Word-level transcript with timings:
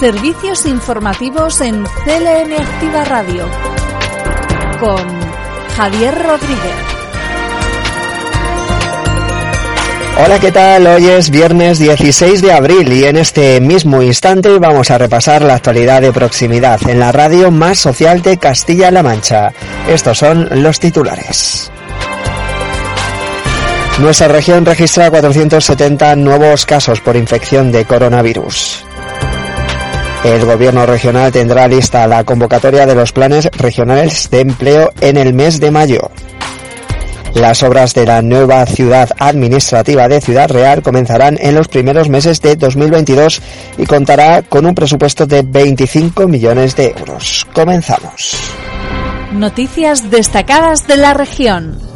Servicios 0.00 0.64
informativos 0.64 1.60
en 1.60 1.84
CLM 1.84 2.54
Activa 2.58 3.04
Radio 3.04 3.46
con 4.80 4.96
Javier 5.76 6.14
Rodríguez. 6.14 6.74
Hola, 10.24 10.38
¿qué 10.40 10.52
tal? 10.52 10.86
Hoy 10.86 11.06
es 11.06 11.28
viernes 11.28 11.78
16 11.78 12.40
de 12.40 12.50
abril 12.50 12.90
y 12.90 13.04
en 13.04 13.18
este 13.18 13.60
mismo 13.60 14.00
instante 14.00 14.58
vamos 14.58 14.90
a 14.90 14.96
repasar 14.96 15.42
la 15.42 15.56
actualidad 15.56 16.00
de 16.00 16.14
proximidad 16.14 16.80
en 16.88 16.98
la 16.98 17.12
radio 17.12 17.50
más 17.50 17.78
social 17.78 18.22
de 18.22 18.38
Castilla-La 18.38 19.02
Mancha. 19.02 19.52
Estos 19.86 20.16
son 20.16 20.62
los 20.62 20.80
titulares. 20.80 21.70
Nuestra 23.98 24.28
región 24.28 24.64
registra 24.64 25.10
470 25.10 26.16
nuevos 26.16 26.64
casos 26.64 27.02
por 27.02 27.16
infección 27.16 27.70
de 27.70 27.84
coronavirus. 27.84 28.86
El 30.24 30.44
gobierno 30.44 30.84
regional 30.84 31.32
tendrá 31.32 31.66
lista 31.66 32.06
la 32.06 32.24
convocatoria 32.24 32.84
de 32.84 32.94
los 32.94 33.10
planes 33.10 33.48
regionales 33.56 34.28
de 34.30 34.40
empleo 34.40 34.92
en 35.00 35.16
el 35.16 35.32
mes 35.32 35.60
de 35.60 35.70
mayo. 35.70 36.10
Las 37.34 37.62
obras 37.62 37.94
de 37.94 38.04
la 38.04 38.20
nueva 38.20 38.66
ciudad 38.66 39.08
administrativa 39.18 40.08
de 40.08 40.20
Ciudad 40.20 40.50
Real 40.50 40.82
comenzarán 40.82 41.38
en 41.40 41.54
los 41.54 41.68
primeros 41.68 42.10
meses 42.10 42.42
de 42.42 42.56
2022 42.56 43.40
y 43.78 43.86
contará 43.86 44.42
con 44.42 44.66
un 44.66 44.74
presupuesto 44.74 45.26
de 45.26 45.42
25 45.42 46.28
millones 46.28 46.76
de 46.76 46.94
euros. 46.98 47.46
Comenzamos. 47.54 48.36
Noticias 49.32 50.10
destacadas 50.10 50.86
de 50.86 50.96
la 50.98 51.14
región. 51.14 51.89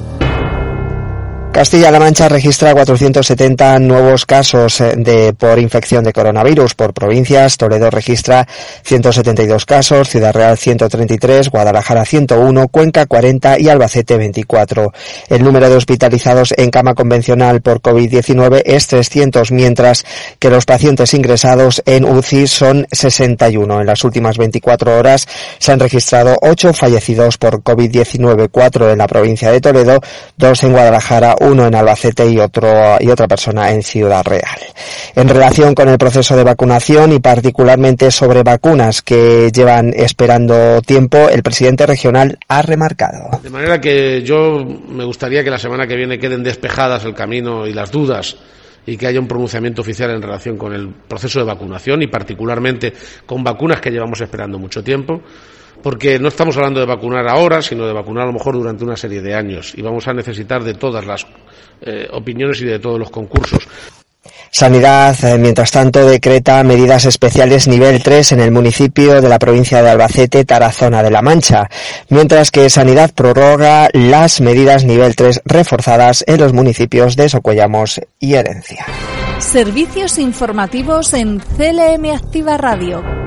Castilla-La 1.55 2.01
Mancha 2.01 2.29
registra 2.29 2.75
470 2.75 3.79
nuevos 3.79 4.27
casos 4.27 4.81
eh, 4.81 4.95
de, 4.97 5.35
por 5.35 5.61
infección 5.61 6.03
de 6.03 6.13
coronavirus 6.13 6.75
por 6.75 6.93
provincias. 6.93 7.57
Toledo 7.57 7.91
registra 7.91 8.49
172 8.83 9.65
casos, 9.65 10.09
Ciudad 10.09 10.35
Real 10.35 10.59
133, 10.59 11.51
Guadalajara 11.51 12.05
101, 12.05 12.67
Cuenca 12.67 13.07
40 13.07 13.61
y 13.61 13.69
Albacete 13.69 14.17
24. 14.17 14.93
El 15.29 15.45
número 15.45 15.71
de 15.71 15.77
hospitalizados 15.77 16.53
en 16.57 16.73
cama 16.73 16.95
convencional 16.95 17.63
por 17.63 17.81
COVID-19 17.81 18.63
es 18.65 18.89
300, 18.89 19.53
mientras 19.53 20.05
que 20.41 20.51
los 20.51 20.65
pacientes 20.65 21.15
ingresados 21.15 21.85
en 21.87 22.05
UCI 22.05 22.49
son 22.49 22.89
61. 22.91 23.81
En 23.81 23.87
las 23.87 24.03
últimas 24.03 24.39
24 24.39 24.99
horas 24.99 25.29
se 25.61 25.71
han 25.71 25.79
registrado 25.79 26.37
8 26.43 26.73
fallecidos 26.73 27.39
por 27.39 27.63
COVID-19, 27.63 28.49
4 28.51 28.91
en 28.91 28.99
la 28.99 29.07
provincia 29.07 29.53
de 29.53 29.61
Toledo, 29.61 30.01
2 30.37 30.65
en 30.65 30.73
Guadalajara, 30.73 31.37
uno 31.45 31.67
en 31.67 31.75
Albacete 31.75 32.29
y 32.29 32.39
otro 32.39 32.97
y 33.01 33.09
otra 33.09 33.29
persona 33.29 33.71
en 33.71 33.83
Ciudad 33.83 34.25
Real. 34.25 34.59
En 35.15 35.29
relación 35.29 35.75
con 35.75 35.89
el 35.89 35.99
proceso 35.99 36.37
de 36.37 36.45
vacunación 36.45 37.13
y 37.13 37.19
particularmente 37.19 38.11
sobre 38.11 38.43
vacunas 38.43 39.03
que 39.03 39.51
llevan 39.53 39.93
esperando 39.95 40.81
tiempo, 40.83 41.29
el 41.29 41.43
presidente 41.43 41.87
regional 41.87 42.39
ha 42.49 42.63
remarcado. 42.63 43.41
De 43.43 43.51
manera 43.51 43.81
que 43.81 44.23
yo 44.23 44.65
me 44.65 45.05
gustaría 45.05 45.45
que 45.45 45.51
la 45.51 45.59
semana 45.59 45.87
que 45.87 45.97
viene 45.97 46.19
queden 46.19 46.43
despejadas 46.43 47.05
el 47.05 47.15
camino 47.15 47.67
y 47.67 47.73
las 47.73 47.91
dudas 47.91 48.37
y 48.87 48.97
que 48.97 49.07
haya 49.07 49.21
un 49.21 49.29
pronunciamiento 49.29 49.83
oficial 49.83 50.11
en 50.11 50.23
relación 50.23 50.57
con 50.57 50.73
el 50.75 50.89
proceso 50.89 51.39
de 51.39 51.47
vacunación 51.47 52.03
y 52.03 52.07
particularmente 52.07 52.93
con 53.27 53.43
vacunas 53.43 53.81
que 53.81 53.91
llevamos 53.91 54.21
esperando 54.21 54.59
mucho 54.59 54.83
tiempo 54.83 55.23
porque 55.85 56.19
no 56.19 56.29
estamos 56.29 56.57
hablando 56.57 56.81
de 56.81 56.87
vacunar 56.87 57.29
ahora, 57.29 57.61
sino 57.61 57.87
de 57.87 57.93
vacunar 57.93 58.25
a 58.25 58.29
lo 58.29 58.33
mejor 58.33 58.55
durante 58.55 58.83
una 58.85 58.97
serie 58.97 59.21
de 59.21 59.35
años 59.35 59.75
y 59.77 59.83
vamos 59.83 60.09
a 60.09 60.15
necesitar 60.15 60.65
de 60.65 60.73
todas 60.73 61.05
las 61.05 61.27
eh, 61.83 62.09
opiniones 62.11 62.63
y 62.63 62.65
de 62.65 62.79
todos 62.79 62.99
los 62.99 63.11
concursos. 63.11 63.69
Sanidad, 64.51 65.15
eh, 65.25 65.37
mientras 65.37 65.71
tanto, 65.71 66.07
decreta 66.07 66.63
medidas 66.65 67.05
especiales 67.05 67.69
nivel 67.69 68.03
3 68.03 68.33
en 68.33 68.41
el 68.41 68.51
municipio 68.51 69.21
de 69.21 69.29
la 69.29 69.39
provincia 69.39 69.83
de 69.83 69.91
Albacete, 69.91 70.47
Tarazona 70.47 71.03
de 71.03 71.11
la 71.11 71.21
Mancha, 71.21 71.69
mientras 72.09 72.51
que 72.51 72.71
Sanidad 72.71 73.13
prorroga 73.15 73.91
las 73.93 74.41
medidas 74.41 74.85
nivel 74.85 75.15
3 75.15 75.43
reforzadas 75.45 76.25
en 76.27 76.41
los 76.41 76.55
municipios 76.55 77.15
de 77.15 77.29
Socuellamos 77.29 78.01
y 78.19 78.35
Herencia. 78.35 78.87
Servicios 79.39 80.19
informativos 80.19 81.13
en 81.13 81.41
CLM 81.41 82.15
Activa 82.15 82.57
Radio. 82.57 83.24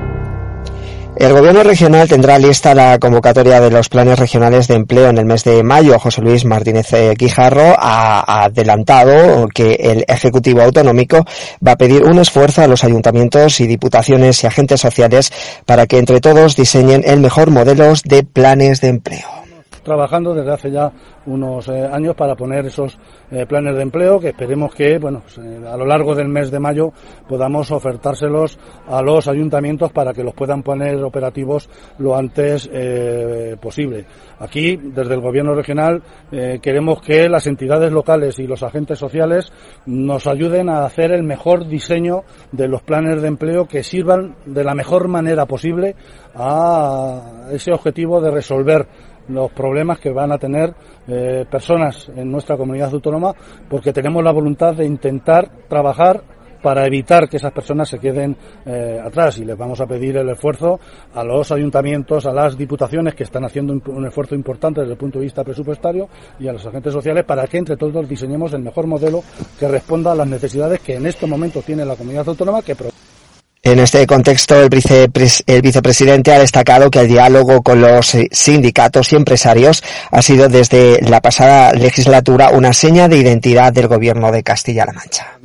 El 1.20 1.34
Gobierno 1.34 1.64
regional 1.64 2.08
tendrá 2.08 2.38
lista 2.38 2.76
la 2.76 3.00
convocatoria 3.00 3.60
de 3.60 3.72
los 3.72 3.90
planes 3.90 4.20
regionales 4.20 4.68
de 4.68 4.76
empleo 4.76 5.10
en 5.10 5.18
el 5.18 5.26
mes 5.26 5.44
de 5.44 5.64
mayo. 5.64 5.98
José 5.98 6.22
Luis 6.22 6.46
Martínez 6.46 6.90
Quijarro 7.18 7.76
ha 7.76 8.44
adelantado 8.46 9.48
que 9.48 9.74
el 9.80 10.06
Ejecutivo 10.08 10.62
Autonómico 10.62 11.26
va 11.66 11.72
a 11.72 11.78
pedir 11.78 12.04
un 12.04 12.20
esfuerzo 12.20 12.62
a 12.62 12.68
los 12.68 12.84
ayuntamientos 12.84 13.60
y 13.60 13.66
diputaciones 13.66 14.44
y 14.44 14.48
agentes 14.48 14.80
sociales 14.80 15.34
para 15.66 15.88
que 15.88 15.98
entre 15.98 16.22
todos 16.22 16.56
diseñen 16.56 17.02
el 17.04 17.20
mejor 17.20 17.50
modelo 17.50 17.94
de 18.06 18.22
planes 18.22 18.80
de 18.82 18.90
empleo 18.90 19.37
trabajando 19.88 20.36
desde 20.36 20.52
hace 20.52 20.70
ya 20.70 20.92
unos 21.26 21.70
eh, 21.70 21.88
años 21.90 22.14
para 22.14 22.36
poner 22.36 22.66
esos 22.66 23.00
eh, 23.32 23.46
planes 23.46 23.74
de 23.74 23.84
empleo 23.84 24.20
que 24.20 24.28
esperemos 24.28 24.76
que 24.76 24.98
bueno 25.00 25.22
pues, 25.22 25.38
eh, 25.38 25.62
a 25.66 25.78
lo 25.78 25.86
largo 25.86 26.14
del 26.14 26.28
mes 26.28 26.52
de 26.52 26.60
mayo 26.60 26.92
podamos 27.26 27.72
ofertárselos 27.72 28.60
a 28.86 29.02
los 29.02 29.30
ayuntamientos 29.30 29.94
para 29.94 30.14
que 30.14 30.26
los 30.26 30.34
puedan 30.34 30.62
poner 30.62 31.02
operativos 31.04 31.70
lo 32.00 32.18
antes 32.18 32.70
posible. 33.62 34.06
Aquí 34.40 34.76
desde 34.76 35.14
el 35.14 35.22
gobierno 35.22 35.54
regional 35.54 36.02
queremos 36.62 37.02
que 37.02 37.30
las 37.30 37.48
entidades 37.48 37.92
locales 37.92 38.40
y 38.40 38.48
los 38.48 38.64
agentes 38.64 39.00
sociales 39.00 39.52
nos 39.86 40.28
ayuden 40.28 40.70
a 40.70 40.86
hacer 40.86 41.12
el 41.12 41.24
mejor 41.24 41.68
diseño 41.68 42.24
de 42.52 42.68
los 42.68 42.82
planes 42.82 43.22
de 43.22 43.28
empleo 43.28 43.66
que 43.66 43.84
sirvan 43.84 44.36
de 44.46 44.64
la 44.64 44.76
mejor 44.76 45.08
manera 45.08 45.46
posible 45.46 45.96
a 46.36 47.48
ese 47.52 47.72
objetivo 47.72 48.22
de 48.22 48.32
resolver 48.32 48.88
los 49.30 49.52
problemas 49.52 50.00
que 50.00 50.12
van 50.12 50.32
a 50.32 50.38
tener 50.38 50.74
eh, 51.08 51.46
personas 51.50 52.10
en 52.16 52.32
nuestra 52.32 52.58
comunidad 52.58 52.94
autónoma 52.94 53.34
porque 53.70 53.94
tenemos 53.94 54.24
la 54.24 54.32
voluntad 54.32 54.76
de 54.76 54.86
intentar 54.86 55.50
trabajar 55.68 56.24
para 56.62 56.86
evitar 56.86 57.30
que 57.30 57.38
esas 57.38 57.52
personas 57.52 57.88
se 57.90 58.00
queden 58.00 58.36
eh, 58.66 59.00
atrás. 59.04 59.38
Y 59.40 59.46
les 59.46 59.58
vamos 59.58 59.80
a 59.80 59.86
pedir 59.86 60.18
el 60.18 60.30
esfuerzo 60.30 60.80
a 61.14 61.24
los 61.24 61.52
ayuntamientos, 61.52 62.26
a 62.26 62.34
las 62.34 62.58
diputaciones 62.58 63.16
que 63.16 63.24
están 63.24 63.46
haciendo 63.46 63.74
un, 63.74 64.06
esfuerzo 64.06 64.36
importante 64.36 64.82
desde 64.82 64.94
el 64.94 65.00
punto 65.00 65.20
de 65.20 65.26
vista 65.26 65.44
presupuestario 65.44 66.10
y 66.40 66.48
a 66.48 66.54
los 66.54 66.66
agentes 66.66 66.94
sociales 66.94 67.24
para 67.26 67.48
que 67.48 67.58
entre 67.58 67.78
todos 67.78 68.08
diseñemos 68.08 68.54
el 68.54 68.62
mejor 68.62 68.88
modelo 68.88 69.24
que 69.60 69.68
responda 69.68 70.12
a 70.12 70.16
las 70.16 70.28
necesidades 70.28 70.80
que 70.80 70.96
en 70.96 71.06
este 71.06 71.26
momento 71.26 71.62
tiene 71.62 71.86
la 71.86 71.96
comunidad 71.96 72.28
autónoma 72.28 72.62
que 72.62 72.76
en 73.72 73.80
este 73.80 74.08
contexto, 74.08 74.56
el, 74.62 74.70
vicepresidente 74.70 76.34
ha 76.34 76.40
destacado 76.40 76.90
que 76.90 77.02
el 77.02 77.08
diálogo 77.08 77.62
con 77.62 77.82
los 77.82 78.16
sindicatos 78.32 79.12
y 79.12 79.16
empresarios 79.18 79.84
ha 80.10 80.22
sido 80.22 80.48
desde 80.48 81.02
la 81.02 81.22
pasada 81.22 81.74
legislatura 81.74 82.50
una 82.52 82.72
seña 82.72 83.08
de 83.08 83.18
identidad 83.18 83.74
del 83.74 83.88
gobierno 83.88 84.32
de 84.32 84.44
Castilla-La 84.44 84.94
Mancha. 84.94 85.38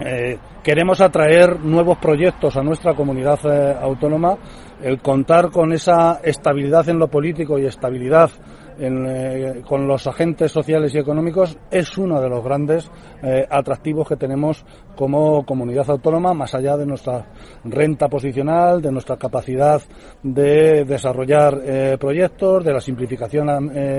Eh, 0.00 0.38
queremos 0.62 1.00
atraer 1.00 1.60
nuevos 1.60 1.98
proyectos 1.98 2.56
a 2.56 2.62
nuestra 2.62 2.94
comunidad 2.94 3.38
eh, 3.44 3.76
autónoma, 3.80 4.36
el 4.82 5.00
contar 5.00 5.50
con 5.50 5.72
esa 5.72 6.20
estabilidad 6.22 6.88
en 6.88 6.98
lo 6.98 7.08
político 7.08 7.58
y 7.58 7.66
estabilidad 7.66 8.30
eh, 8.78 9.62
con 9.66 9.86
los 9.86 10.06
agentes 10.06 10.50
sociales 10.50 10.94
y 10.94 10.98
económicos 10.98 11.56
es 11.70 11.96
uno 11.96 12.20
de 12.20 12.28
los 12.28 12.42
grandes 12.42 12.90
eh, 13.22 13.46
atractivos 13.48 14.08
que 14.08 14.16
tenemos 14.16 14.64
como 14.96 15.44
comunidad 15.44 15.88
autónoma, 15.90 16.34
más 16.34 16.54
allá 16.54 16.76
de 16.76 16.86
nuestra 16.86 17.26
renta 17.64 18.08
posicional, 18.08 18.82
de 18.82 18.92
nuestra 18.92 19.16
capacidad 19.16 19.80
de 20.22 20.84
desarrollar 20.84 21.60
eh, 21.64 21.96
proyectos, 21.98 22.64
de 22.64 22.72
la 22.72 22.80
simplificación 22.80 23.44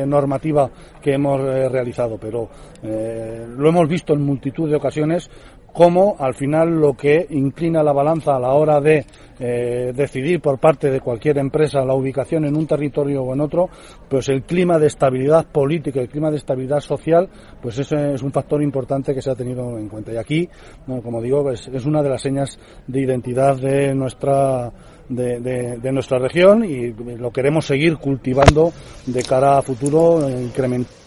normativa 0.07 0.69
que 1.01 1.13
hemos 1.13 1.41
realizado. 1.41 2.17
Pero 2.17 2.49
lo 2.83 3.69
hemos 3.69 3.87
visto 3.87 4.13
en 4.13 4.21
multitud 4.21 4.69
de 4.69 4.77
ocasiones 4.77 5.29
cómo 5.75 6.15
al 6.17 6.33
final 6.33 6.69
lo 6.69 6.93
que 6.93 7.27
inclina 7.31 7.83
la 7.83 7.91
balanza 7.91 8.37
a 8.37 8.39
la 8.39 8.53
hora 8.53 8.79
de 8.79 9.05
eh, 9.37 9.91
decidir 9.93 10.39
por 10.39 10.57
parte 10.57 10.89
de 10.89 11.01
cualquier 11.01 11.37
empresa 11.37 11.83
la 11.83 11.93
ubicación 11.93 12.45
en 12.45 12.55
un 12.55 12.65
territorio 12.65 13.21
o 13.21 13.33
en 13.33 13.41
otro, 13.41 13.69
pues 14.09 14.29
el 14.29 14.43
clima 14.43 14.79
de 14.79 14.87
estabilidad 14.87 15.45
política, 15.45 15.99
el 15.99 16.07
clima 16.07 16.31
de 16.31 16.37
estabilidad 16.37 16.79
social, 16.79 17.27
pues 17.61 17.77
ese 17.77 18.13
es 18.13 18.23
un 18.23 18.31
factor 18.31 18.63
importante 18.63 19.13
que 19.13 19.21
se 19.21 19.29
ha 19.29 19.35
tenido 19.35 19.77
en 19.77 19.89
cuenta. 19.89 20.13
Y 20.13 20.17
aquí, 20.17 20.49
como 20.85 21.21
digo, 21.21 21.43
pues 21.43 21.67
es 21.67 21.85
una 21.85 22.01
de 22.01 22.09
las 22.09 22.21
señas 22.21 22.57
de 22.87 23.01
identidad 23.01 23.57
de 23.57 23.93
nuestra 23.93 24.71
de, 25.09 25.39
de, 25.77 25.91
nuestra 25.91 26.17
región 26.17 26.63
y 26.65 26.91
lo 26.93 27.31
queremos 27.31 27.65
seguir 27.65 27.97
cultivando 27.97 28.71
de 29.05 29.21
cara 29.21 29.57
a 29.57 29.61
futuro, 29.61 30.27
incrementar 30.29 31.04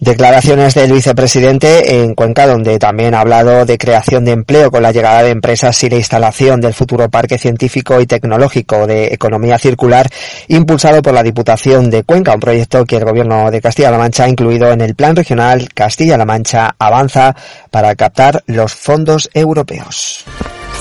Declaraciones 0.00 0.74
del 0.74 0.92
vicepresidente 0.92 2.02
en 2.02 2.16
Cuenca, 2.16 2.48
donde 2.48 2.80
también 2.80 3.14
ha 3.14 3.20
hablado 3.20 3.64
de 3.64 3.78
creación 3.78 4.24
de 4.24 4.32
empleo 4.32 4.72
con 4.72 4.82
la 4.82 4.90
llegada 4.90 5.22
de 5.22 5.30
empresas 5.30 5.80
y 5.84 5.88
la 5.88 5.96
instalación 5.96 6.60
del 6.60 6.74
futuro 6.74 7.08
Parque 7.08 7.38
Científico 7.38 8.00
y 8.00 8.06
Tecnológico 8.06 8.88
de 8.88 9.14
Economía 9.14 9.56
Circular, 9.56 10.10
impulsado 10.48 11.00
por 11.00 11.14
la 11.14 11.22
Diputación 11.22 11.90
de 11.90 12.02
Cuenca, 12.02 12.34
un 12.34 12.40
proyecto 12.40 12.84
que 12.84 12.96
el 12.96 13.04
Gobierno 13.04 13.52
de 13.52 13.60
Castilla-La 13.60 13.98
Mancha 13.98 14.24
ha 14.24 14.28
incluido 14.28 14.72
en 14.72 14.80
el 14.80 14.96
Plan 14.96 15.14
Regional 15.14 15.68
Castilla-La 15.72 16.24
Mancha 16.24 16.74
Avanza 16.76 17.36
para 17.70 17.94
captar 17.94 18.42
los 18.46 18.74
fondos 18.74 19.30
europeos. 19.32 20.24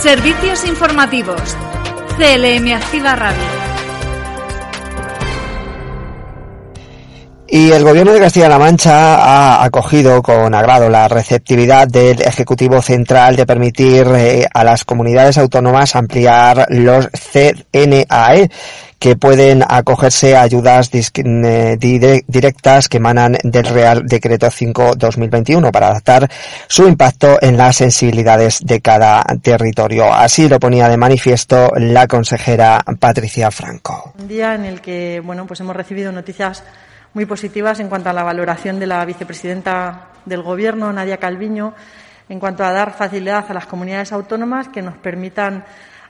Servicios 0.02 0.66
informativos. 0.66 1.56
CLM 2.18 2.74
Activa 2.74 3.16
Radio. 3.16 3.63
Y 7.56 7.72
el 7.72 7.84
Gobierno 7.84 8.14
de 8.14 8.20
Castilla-La 8.20 8.58
Mancha 8.58 9.18
ha 9.18 9.64
acogido 9.64 10.24
con 10.24 10.56
agrado 10.56 10.90
la 10.90 11.08
receptividad 11.08 11.88
del 11.88 12.20
Ejecutivo 12.20 12.82
Central 12.82 13.36
de 13.36 13.46
permitir 13.46 14.08
eh, 14.08 14.48
a 14.52 14.64
las 14.64 14.84
comunidades 14.84 15.38
autónomas 15.38 15.96
ampliar 15.96 16.66
los 16.70 17.10
CNAE 17.12 18.50
que 18.98 19.16
pueden 19.18 19.64
acogerse 19.68 20.36
a 20.36 20.42
ayudas 20.42 20.90
eh, 20.96 21.78
directas 22.26 22.90
que 22.90 22.98
emanan 22.98 23.38
del 23.44 23.66
Real 23.66 24.02
Decreto 24.08 24.48
5-2021 24.48 25.70
para 25.70 25.90
adaptar 25.90 26.28
su 26.68 26.88
impacto 26.88 27.38
en 27.40 27.56
las 27.56 27.76
sensibilidades 27.76 28.62
de 28.64 28.82
cada 28.82 29.24
territorio. 29.44 30.12
Así 30.12 30.50
lo 30.50 30.60
ponía 30.60 30.90
de 30.90 30.98
manifiesto 30.98 31.72
la 31.76 32.08
consejera 32.08 32.84
Patricia 33.00 33.52
Franco. 33.52 34.16
Un 34.18 34.28
día 34.28 34.56
en 34.56 34.66
el 34.66 34.82
que, 34.82 35.22
bueno, 35.24 35.46
pues 35.46 35.60
hemos 35.60 35.76
recibido 35.76 36.12
noticias 36.12 36.64
muy 37.14 37.26
positivas 37.26 37.80
en 37.80 37.90
cuanto 37.90 38.10
a 38.10 38.14
la 38.14 38.24
valoración 38.24 38.80
de 38.80 38.88
la 38.88 39.06
vicepresidenta 39.06 40.08
del 40.26 40.42
Gobierno, 40.42 40.92
Nadia 40.92 41.18
Calviño, 41.18 41.74
en 42.30 42.40
cuanto 42.40 42.64
a 42.64 42.72
dar 42.72 42.94
facilidad 42.94 43.46
a 43.50 43.54
las 43.54 43.68
comunidades 43.68 44.12
autónomas 44.12 44.70
que 44.70 44.82
nos 44.82 44.98
permitan 44.98 45.64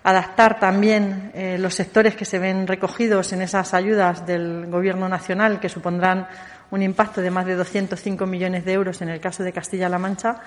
adaptar 0.03 0.59
también 0.59 1.31
eh, 1.33 1.57
los 1.59 1.73
sectores 1.73 2.15
que 2.15 2.25
se 2.25 2.39
ven 2.39 2.67
recogidos 2.67 3.33
en 3.33 3.41
esas 3.41 3.73
ayudas 3.73 4.25
del 4.25 4.67
Gobierno 4.67 5.09
nacional, 5.09 5.59
que 5.59 5.69
supondrán 5.69 6.27
un 6.71 6.81
impacto 6.81 7.21
de 7.21 7.31
más 7.31 7.45
de 7.45 7.55
205 7.55 8.25
millones 8.25 8.65
de 8.65 8.73
euros 8.73 9.01
en 9.01 9.09
el 9.09 9.19
caso 9.19 9.43
de 9.43 9.53
Castilla-La 9.53 9.99
Mancha, 9.99 10.37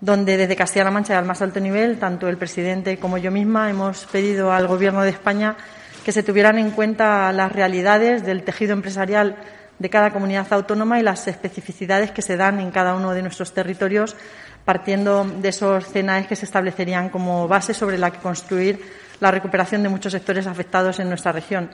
donde 0.00 0.36
desde 0.36 0.56
Castilla-La 0.56 0.90
Mancha 0.90 1.14
y 1.14 1.16
al 1.16 1.24
más 1.24 1.40
alto 1.42 1.60
nivel, 1.60 1.98
tanto 1.98 2.28
el 2.28 2.36
presidente 2.36 2.98
como 2.98 3.18
yo 3.18 3.30
misma, 3.30 3.70
hemos 3.70 4.06
pedido 4.06 4.52
al 4.52 4.66
Gobierno 4.66 5.02
de 5.02 5.10
España 5.10 5.56
que 6.04 6.12
se 6.12 6.22
tuvieran 6.22 6.58
en 6.58 6.70
cuenta 6.70 7.32
las 7.32 7.50
realidades 7.50 8.24
del 8.24 8.42
tejido 8.42 8.74
empresarial 8.74 9.36
de 9.78 9.90
cada 9.90 10.12
comunidad 10.12 10.52
autónoma 10.52 10.98
y 10.98 11.02
las 11.02 11.26
especificidades 11.28 12.10
que 12.10 12.22
se 12.22 12.36
dan 12.36 12.60
en 12.60 12.70
cada 12.70 12.94
uno 12.94 13.12
de 13.12 13.22
nuestros 13.22 13.52
territorios, 13.52 14.16
partiendo 14.64 15.24
de 15.24 15.48
esos 15.48 15.86
CENAES 15.86 16.26
que 16.26 16.36
se 16.36 16.46
establecerían 16.46 17.08
como 17.08 17.48
base 17.48 17.74
sobre 17.74 17.98
la 17.98 18.10
que 18.10 18.18
construir 18.18 18.80
la 19.20 19.30
recuperación 19.30 19.82
de 19.82 19.88
muchos 19.88 20.12
sectores 20.12 20.46
afectados 20.46 21.00
en 21.00 21.08
nuestra 21.08 21.32
región. 21.32 21.70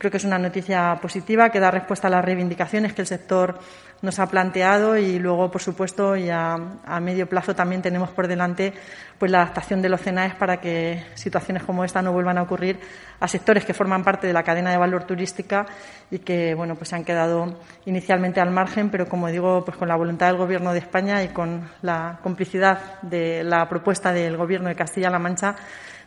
Creo 0.00 0.10
que 0.10 0.16
es 0.16 0.24
una 0.24 0.38
noticia 0.38 0.96
positiva 1.02 1.50
que 1.50 1.60
da 1.60 1.70
respuesta 1.70 2.08
a 2.08 2.10
las 2.10 2.24
reivindicaciones 2.24 2.94
que 2.94 3.02
el 3.02 3.06
sector 3.06 3.58
nos 4.00 4.18
ha 4.18 4.28
planteado 4.28 4.96
y 4.96 5.18
luego, 5.18 5.50
por 5.50 5.60
supuesto, 5.60 6.16
y 6.16 6.30
a, 6.30 6.56
medio 7.02 7.28
plazo 7.28 7.54
también 7.54 7.82
tenemos 7.82 8.08
por 8.08 8.26
delante 8.26 8.72
pues 9.18 9.30
la 9.30 9.42
adaptación 9.42 9.82
de 9.82 9.90
los 9.90 10.00
CENAES 10.00 10.36
para 10.36 10.58
que 10.58 11.04
situaciones 11.16 11.64
como 11.64 11.84
esta 11.84 12.00
no 12.00 12.14
vuelvan 12.14 12.38
a 12.38 12.42
ocurrir 12.44 12.80
a 13.20 13.28
sectores 13.28 13.66
que 13.66 13.74
forman 13.74 14.02
parte 14.02 14.26
de 14.26 14.32
la 14.32 14.42
cadena 14.42 14.70
de 14.70 14.78
valor 14.78 15.04
turística 15.04 15.66
y 16.10 16.20
que 16.20 16.54
bueno 16.54 16.76
pues 16.76 16.94
han 16.94 17.04
quedado 17.04 17.60
inicialmente 17.84 18.40
al 18.40 18.50
margen, 18.52 18.88
pero 18.88 19.06
como 19.06 19.28
digo, 19.28 19.66
pues 19.66 19.76
con 19.76 19.88
la 19.88 19.96
voluntad 19.96 20.28
del 20.28 20.38
Gobierno 20.38 20.72
de 20.72 20.78
España 20.78 21.22
y 21.22 21.28
con 21.28 21.68
la 21.82 22.20
complicidad 22.22 23.02
de 23.02 23.44
la 23.44 23.68
propuesta 23.68 24.14
del 24.14 24.38
Gobierno 24.38 24.70
de 24.70 24.76
Castilla-La 24.76 25.18
Mancha 25.18 25.56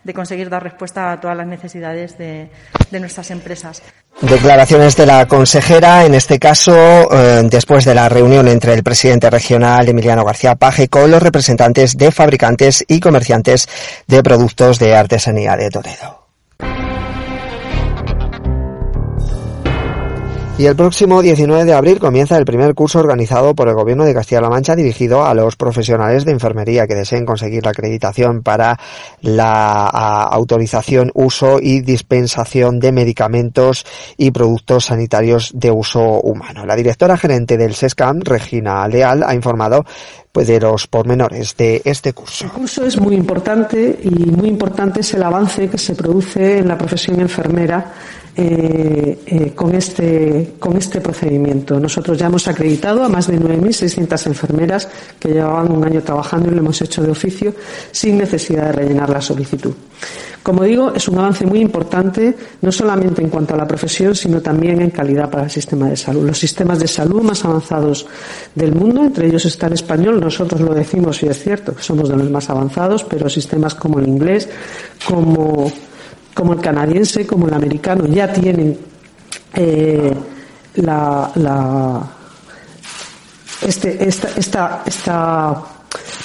de 0.04 0.14
conseguir 0.14 0.50
dar 0.50 0.64
respuesta 0.64 1.12
a 1.12 1.20
todas 1.20 1.38
las 1.38 1.48
necesidades 1.48 2.18
de, 2.18 2.50
nuestras 2.92 3.32
empresas. 3.32 3.82
Declaraciones 4.22 4.96
de 4.96 5.06
la 5.06 5.28
consejera, 5.28 6.06
en 6.06 6.14
este 6.14 6.40
caso, 6.40 6.74
eh, 7.12 7.42
después 7.50 7.86
de 7.86 7.96
la 7.96 8.08
reunión 8.10 8.48
entre 8.48 8.74
el 8.74 8.84
presidente 8.84 9.30
regional 9.30 9.90
Emiliano 9.90 10.24
García 10.24 10.56
Paje 10.56 10.88
con 10.88 11.10
los 11.10 11.22
representantes 11.22 11.98
de 11.98 12.12
fabricantes 12.12 12.86
y 12.88 13.00
comerciantes 13.00 13.68
de 14.08 14.22
productos 14.22 14.80
de 14.80 14.96
artesanía 14.96 15.58
de 15.58 15.70
Toledo. 15.70 16.23
Y 20.56 20.68
el 20.68 20.76
próximo 20.76 21.24
19 21.24 21.66
de 21.66 21.74
abril 21.74 21.98
comienza 21.98 22.38
el 22.38 22.46
primer 22.46 22.76
curso 22.76 23.00
organizado 23.00 23.56
por 23.56 23.68
el 23.68 23.74
Gobierno 23.74 24.06
de 24.06 24.14
Castilla-La 24.14 24.50
Mancha 24.50 24.76
dirigido 24.76 25.26
a 25.26 25.34
los 25.34 25.56
profesionales 25.56 26.26
de 26.26 26.32
enfermería 26.32 26.86
que 26.86 26.94
deseen 26.94 27.26
conseguir 27.26 27.66
la 27.66 27.72
acreditación 27.72 28.44
para 28.44 28.78
la 29.22 29.88
autorización, 29.88 31.10
uso 31.16 31.58
y 31.60 31.82
dispensación 31.82 32.80
de 32.80 32.92
medicamentos 32.92 33.84
y 34.16 34.30
productos 34.30 34.86
sanitarios 34.86 35.54
de 35.56 35.72
uso 35.72 36.22
humano. 36.22 36.68
La 36.68 36.76
directora 36.76 37.18
gerente 37.18 37.58
del 37.58 37.74
SESCAM, 37.74 38.22
Regina 38.22 38.88
Leal, 38.88 39.24
ha 39.24 39.34
informado 39.34 39.86
pues, 40.34 40.48
de 40.48 40.60
los 40.60 40.88
pormenores 40.88 41.56
de 41.56 41.82
este 41.86 42.12
curso. 42.12 42.46
El 42.46 42.52
curso 42.52 42.84
es 42.84 43.00
muy 43.00 43.16
importante 43.16 44.00
y 44.04 44.10
muy 44.32 44.50
importante 44.50 45.02
es 45.02 45.14
el 45.14 45.22
avance 45.22 45.70
que 45.70 45.78
se 45.78 45.94
produce 45.94 46.58
en 46.58 46.68
la 46.68 46.78
profesión 46.78 47.22
enfermera 47.22 47.94
eh, 48.36 49.20
eh, 49.28 49.52
con, 49.54 49.76
este, 49.76 50.56
con 50.58 50.76
este 50.76 51.00
procedimiento. 51.02 51.80
Nosotros 51.80 52.18
ya 52.18 52.26
hemos 52.26 52.48
acreditado 52.48 53.04
a 53.04 53.10
más 53.10 53.28
de 53.28 53.40
9.600 53.40 54.26
enfermeras 54.26 54.90
que 55.20 55.30
llevaban 55.30 55.72
un 55.72 55.86
año 55.86 56.02
trabajando 56.02 56.50
y 56.50 56.52
lo 56.56 56.62
hemos 56.62 56.82
hecho 56.82 57.04
de 57.04 57.12
oficio 57.12 57.54
sin 57.92 58.18
necesidad 58.18 58.66
de 58.66 58.72
rellenar 58.72 59.12
la 59.12 59.22
solicitud. 59.22 59.76
Como 60.44 60.64
digo, 60.64 60.94
es 60.94 61.08
un 61.08 61.20
avance 61.20 61.46
muy 61.46 61.60
importante, 61.60 62.36
no 62.62 62.72
solamente 62.72 63.22
en 63.22 63.30
cuanto 63.30 63.54
a 63.54 63.58
la 63.58 63.66
profesión, 63.66 64.14
sino 64.14 64.42
también 64.42 64.82
en 64.82 64.90
calidad 64.90 65.30
para 65.30 65.46
el 65.46 65.50
sistema 65.50 65.88
de 65.88 65.96
salud. 65.96 66.26
Los 66.26 66.38
sistemas 66.38 66.80
de 66.80 66.88
salud 66.88 67.22
más 67.22 67.46
avanzados 67.46 68.06
del 68.54 68.74
mundo, 68.74 69.04
entre 69.04 69.28
ellos 69.28 69.46
está 69.46 69.68
el 69.68 69.74
español, 69.74 70.20
nosotros 70.24 70.62
lo 70.62 70.74
decimos 70.74 71.22
y 71.24 71.28
es 71.28 71.42
cierto, 71.42 71.76
somos 71.80 72.10
de 72.10 72.18
los 72.18 72.30
más 72.30 72.50
avanzados, 72.50 73.04
pero 73.04 73.30
sistemas 73.30 73.76
como 73.76 74.00
el 74.00 74.08
inglés, 74.08 74.50
como 75.06 75.72
el 76.54 76.60
canadiense, 76.60 77.28
como 77.28 77.48
el 77.48 77.54
americano, 77.54 78.06
ya 78.08 78.32
tienen 78.32 78.78
eh, 79.56 80.14
la, 80.76 82.02
este, 83.62 84.08
esta, 84.08 84.84
esta, 84.86 85.64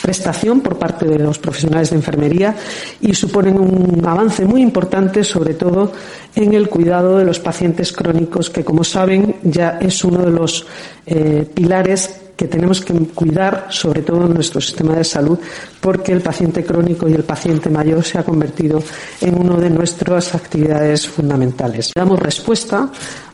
prestación 0.08 0.62
por 0.62 0.78
parte 0.78 1.04
de 1.04 1.18
los 1.18 1.38
profesionales 1.38 1.90
de 1.90 1.96
enfermería 1.96 2.56
y 2.98 3.12
suponen 3.12 3.60
un 3.60 4.00
avance 4.06 4.42
muy 4.46 4.62
importante, 4.62 5.22
sobre 5.22 5.52
todo 5.52 5.92
en 6.34 6.54
el 6.54 6.70
cuidado 6.70 7.18
de 7.18 7.26
los 7.26 7.38
pacientes 7.38 7.92
crónicos, 7.92 8.48
que, 8.48 8.64
como 8.64 8.84
saben, 8.84 9.36
ya 9.42 9.76
es 9.78 10.02
uno 10.04 10.24
de 10.24 10.30
los 10.30 10.66
eh, 11.04 11.46
pilares 11.52 12.22
que 12.38 12.46
tenemos 12.46 12.80
que 12.80 12.94
cuidar, 13.14 13.66
sobre 13.68 14.00
todo 14.00 14.24
en 14.24 14.32
nuestro 14.32 14.62
sistema 14.62 14.94
de 14.94 15.04
salud, 15.04 15.38
porque 15.78 16.12
el 16.12 16.22
paciente 16.22 16.64
crónico 16.64 17.06
y 17.06 17.12
el 17.12 17.24
paciente 17.24 17.68
mayor 17.68 18.02
se 18.02 18.16
ha 18.16 18.22
convertido 18.22 18.80
en 19.20 19.38
una 19.38 19.56
de 19.56 19.68
nuestras 19.68 20.34
actividades 20.34 21.06
fundamentales. 21.06 21.92
Damos 21.94 22.18
respuesta 22.18 22.90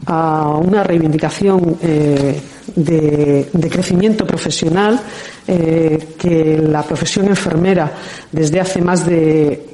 a 0.06 0.56
una 0.56 0.82
reivindicación 0.82 1.76
eh, 1.82 2.40
de, 2.76 3.68
crecimiento 3.70 4.26
profesional 4.26 5.00
eh, 5.46 6.14
que 6.18 6.56
la 6.72 6.82
profesión 6.82 7.28
enfermera 7.28 7.90
desde 8.30 8.60
hace 8.60 8.80
más 8.80 9.06
de 9.06 9.73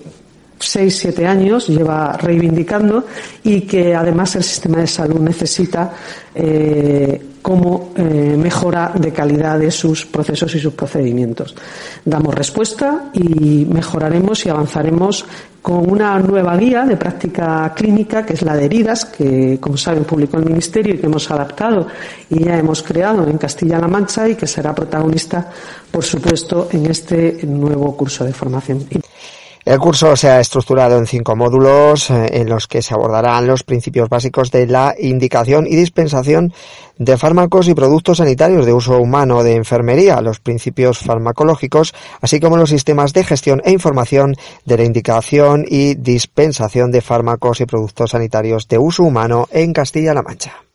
seis, 0.61 0.99
siete 0.99 1.27
años 1.27 1.69
lleva 1.69 2.13
reivindicando 2.13 3.07
y 3.43 3.63
que 3.63 3.95
además 3.95 4.37
el 4.37 4.45
sistema 4.45 4.79
de 4.79 4.87
salud 4.87 5.21
necesita 5.21 5.93
eh, 6.35 7.21
como 7.43 7.93
eh, 7.97 8.37
mejora 8.37 8.93
de 8.95 9.13
calidad 9.13 9.59
de 9.59 9.71
sus 9.71 10.05
procesos 10.05 10.55
y 10.55 10.61
sus 10.61 10.75
procedimientos. 10.75 11.55
Damos 12.05 12.35
respuesta 12.35 13.11
y 13.15 13.65
mejoraremos 13.65 14.45
y 14.45 14.51
avanzaremos 14.51 15.25
con 15.63 15.91
una 15.91 16.19
nueva 16.19 16.57
guía 16.57 16.85
de 16.85 16.97
práctica 16.97 17.73
clínica 17.75 18.25
que 18.25 18.35
es 18.35 18.43
la 18.43 18.57
de 18.57 18.67
heridas, 18.67 19.07
que 19.07 19.59
como 19.61 19.77
saben 19.77 20.05
publicó 20.05 20.37
el 20.39 20.47
Ministerio 20.47 20.95
y 20.95 20.99
que 20.99 21.07
hemos 21.07 21.31
adaptado 21.31 21.87
y 22.29 22.45
ya 22.45 22.59
hemos 22.59 22.83
creado 22.83 23.27
en 23.27 23.39
Castilla-La 23.39 23.89
Mancha 23.89 24.29
y 24.29 24.35
que 24.35 24.47
será 24.47 24.75
protagonista, 24.75 25.51
por 25.91 26.05
supuesto, 26.05 26.69
en 26.73 26.87
este 26.87 27.41
nuevo 27.47 27.97
curso 27.97 28.25
de 28.25 28.33
formación. 28.33 28.87
El 29.65 29.79
curso 29.79 30.17
se 30.17 30.31
ha 30.31 30.41
estructurado 30.41 30.97
en 30.97 31.07
cinco 31.07 31.37
módulos 31.37 32.11
eh, 32.11 32.41
en 32.41 32.49
los 32.49 32.67
que 32.67 32.81
se 32.81 32.95
abordarán 32.95 33.47
los 33.47 33.63
principios 33.63 34.09
básicos 34.09 34.51
de 34.51 34.67
la 34.67 34.95
indicación 34.99 35.67
y 35.67 35.77
dispensación 35.77 36.55
de 36.97 37.19
fármacos 37.19 37.69
y 37.69 37.75
productos 37.75 38.19
sanitarios 38.19 38.65
de 38.65 38.73
uso 38.73 38.99
humano 38.99 39.43
de 39.43 39.55
enfermería, 39.55 40.23
los 40.23 40.41
principios 40.41 40.99
farmacológicos, 40.99 41.95
así 42.23 42.41
como 42.41 42.57
los 42.57 42.71
sistemas 42.71 43.13
de 43.13 43.25
gestión 43.25 43.61
e 43.65 43.71
información 43.71 44.35
de 44.65 44.79
la 44.79 44.85
indicación 44.85 45.67
y 45.69 45.95
dispensación 45.95 46.91
de 46.91 47.03
fármacos 47.03 47.61
y 47.61 47.67
productos 47.67 48.13
sanitarios 48.13 48.67
de 48.67 48.79
uso 48.79 49.03
humano 49.03 49.47
en 49.51 49.75
Castilla-La 49.75 50.23
Mancha. 50.23 50.70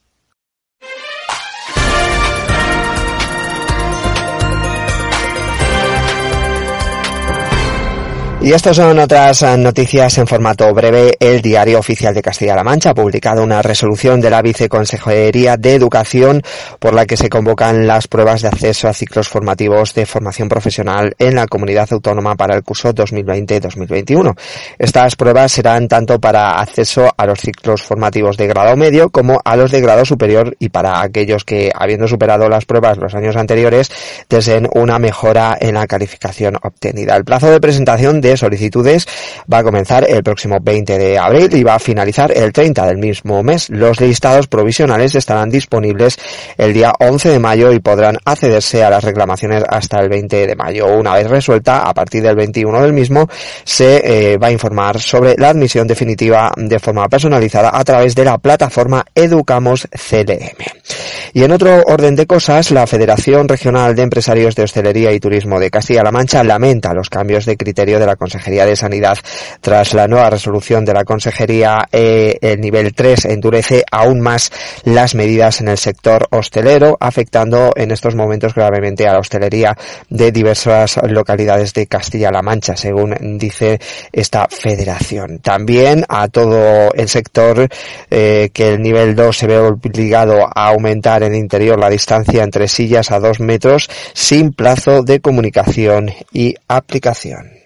Y 8.46 8.54
estas 8.54 8.78
son 8.78 9.00
otras 9.00 9.42
eh, 9.42 9.58
noticias 9.58 10.20
en 10.20 10.28
formato 10.28 10.72
breve. 10.72 11.18
El 11.20 11.42
Diario 11.42 11.80
Oficial 11.80 12.14
de 12.14 12.22
Castilla-La 12.22 12.64
Mancha 12.64 12.92
ha 12.92 12.94
publicado 12.94 13.42
una 13.42 13.64
resolución 13.64 14.22
de 14.22 14.30
la 14.30 14.44
Viceconsejería 14.44 15.58
de 15.58 15.74
Educación 15.74 16.44
por 16.78 16.94
la 16.94 17.08
que 17.08 17.18
se 17.18 17.28
convocan 17.28 17.88
las 17.88 18.08
pruebas 18.08 18.44
de 18.44 18.50
acceso 18.50 18.88
a 18.88 18.94
ciclos 18.94 19.30
formativos 19.30 19.96
de 19.96 20.06
formación 20.06 20.48
profesional 20.48 21.16
en 21.18 21.34
la 21.34 21.48
comunidad 21.48 21.88
autónoma 21.90 22.36
para 22.36 22.56
el 22.56 22.62
curso 22.62 22.94
2020-2021. 22.94 24.38
Estas 24.78 25.16
pruebas 25.16 25.52
serán 25.52 25.88
tanto 25.88 26.20
para 26.20 26.60
acceso 26.60 27.12
a 27.18 27.26
los 27.26 27.40
ciclos 27.40 27.82
formativos 27.82 28.38
de 28.38 28.46
grado 28.46 28.76
medio 28.78 29.10
como 29.10 29.42
a 29.44 29.56
los 29.56 29.72
de 29.72 29.82
grado 29.82 30.06
superior 30.06 30.56
y 30.60 30.70
para 30.70 31.02
aquellos 31.02 31.46
que, 31.46 31.72
habiendo 31.74 32.08
superado 32.08 32.48
las 32.48 32.66
pruebas 32.66 33.00
los 33.00 33.16
años 33.16 33.38
anteriores, 33.38 33.90
deseen 34.30 34.70
una 34.76 35.00
mejora 35.00 35.58
en 35.60 35.74
la 35.74 35.88
calificación 35.88 36.58
obtenida. 36.62 37.16
El 37.16 37.26
plazo 37.26 37.50
de 37.50 37.60
presentación 37.60 38.22
de 38.22 38.35
solicitudes 38.38 39.08
va 39.52 39.60
a 39.60 39.64
comenzar 39.64 40.06
el 40.10 40.24
próximo 40.24 40.58
20 40.62 40.98
de 40.98 41.18
abril 41.18 41.56
y 41.56 41.64
va 41.64 41.76
a 41.76 41.80
finalizar 41.80 42.32
el 42.36 42.52
30 42.52 42.88
del 42.88 42.98
mismo 42.98 43.44
mes. 43.44 43.70
Los 43.70 44.00
listados 44.02 44.48
provisionales 44.48 45.16
estarán 45.16 45.50
disponibles 45.50 46.18
el 46.58 46.74
día 46.74 46.94
11 47.00 47.30
de 47.30 47.40
mayo 47.40 47.72
y 47.72 47.80
podrán 47.80 48.18
accederse 48.26 48.84
a 48.84 48.90
las 48.90 49.04
reclamaciones 49.04 49.64
hasta 49.68 50.00
el 50.00 50.10
20 50.10 50.48
de 50.48 50.56
mayo. 50.56 50.88
Una 50.88 51.14
vez 51.14 51.30
resuelta, 51.30 51.80
a 51.80 51.94
partir 51.94 52.24
del 52.24 52.36
21 52.36 52.82
del 52.82 52.94
mismo, 52.94 53.28
se 53.64 54.34
eh, 54.34 54.38
va 54.38 54.48
a 54.48 54.52
informar 54.52 55.00
sobre 55.00 55.36
la 55.38 55.50
admisión 55.50 55.88
definitiva 55.88 56.52
de 56.56 56.80
forma 56.80 57.08
personalizada 57.08 57.72
a 57.74 57.84
través 57.84 58.16
de 58.16 58.26
la 58.26 58.38
plataforma 58.38 59.06
Educamos 59.14 59.88
CLM. 59.92 60.66
Y 61.34 61.44
en 61.44 61.52
otro 61.52 61.84
orden 61.88 62.16
de 62.16 62.26
cosas, 62.26 62.72
la 62.72 62.88
Federación 62.88 63.48
Regional 63.48 63.96
de 63.96 64.04
Empresarios 64.04 64.56
de 64.56 64.64
Hostelería 64.64 65.12
y 65.12 65.20
Turismo 65.20 65.60
de 65.60 65.70
Castilla-La 65.70 66.12
Mancha 66.12 66.44
lamenta 66.44 66.94
los 66.94 67.10
cambios 67.10 67.46
de 67.46 67.58
criterio 67.58 68.00
de 68.00 68.06
la 68.06 68.16
Consejería 68.26 68.66
de 68.66 68.76
Sanidad. 68.76 69.20
Tras 69.62 69.94
la 69.94 70.08
nueva 70.08 70.32
resolución 70.32 70.84
de 70.84 70.96
la 70.96 71.04
Consejería, 71.04 71.88
eh, 71.92 72.40
el 72.42 72.60
nivel 72.60 72.96
3 72.96 73.26
endurece 73.26 73.84
aún 73.92 74.20
más 74.20 74.52
las 74.84 75.14
medidas 75.14 75.62
en 75.62 75.68
el 75.68 75.78
sector 75.78 76.28
hostelero, 76.32 76.98
afectando 77.00 77.72
en 77.76 77.92
estos 77.92 78.16
momentos 78.16 78.56
gravemente 78.56 79.08
a 79.08 79.14
la 79.14 79.20
hostelería 79.20 79.78
de 80.10 80.32
diversas 80.32 81.00
localidades 81.08 81.72
de 81.76 81.86
Castilla-La 81.86 82.42
Mancha, 82.42 82.76
según 82.76 83.38
dice 83.38 83.80
esta 84.12 84.48
federación. 84.50 85.38
También 85.38 86.04
a 86.10 86.28
todo 86.28 86.92
el 86.96 87.08
sector 87.08 87.70
eh, 88.10 88.50
que 88.52 88.70
el 88.70 88.82
nivel 88.82 89.16
2 89.16 89.38
se 89.38 89.46
ve 89.46 89.60
obligado 89.60 90.48
a 90.48 90.70
aumentar 90.70 91.22
en 91.22 91.36
el 91.36 91.40
interior 91.40 91.80
la 91.80 91.92
distancia 91.92 92.44
entre 92.44 92.68
sillas 92.68 93.12
a 93.12 93.20
dos 93.20 93.40
metros 93.40 93.88
sin 94.14 94.52
plazo 94.52 95.04
de 95.04 95.20
comunicación 95.20 96.10
y 96.34 96.56
aplicación. 96.68 97.65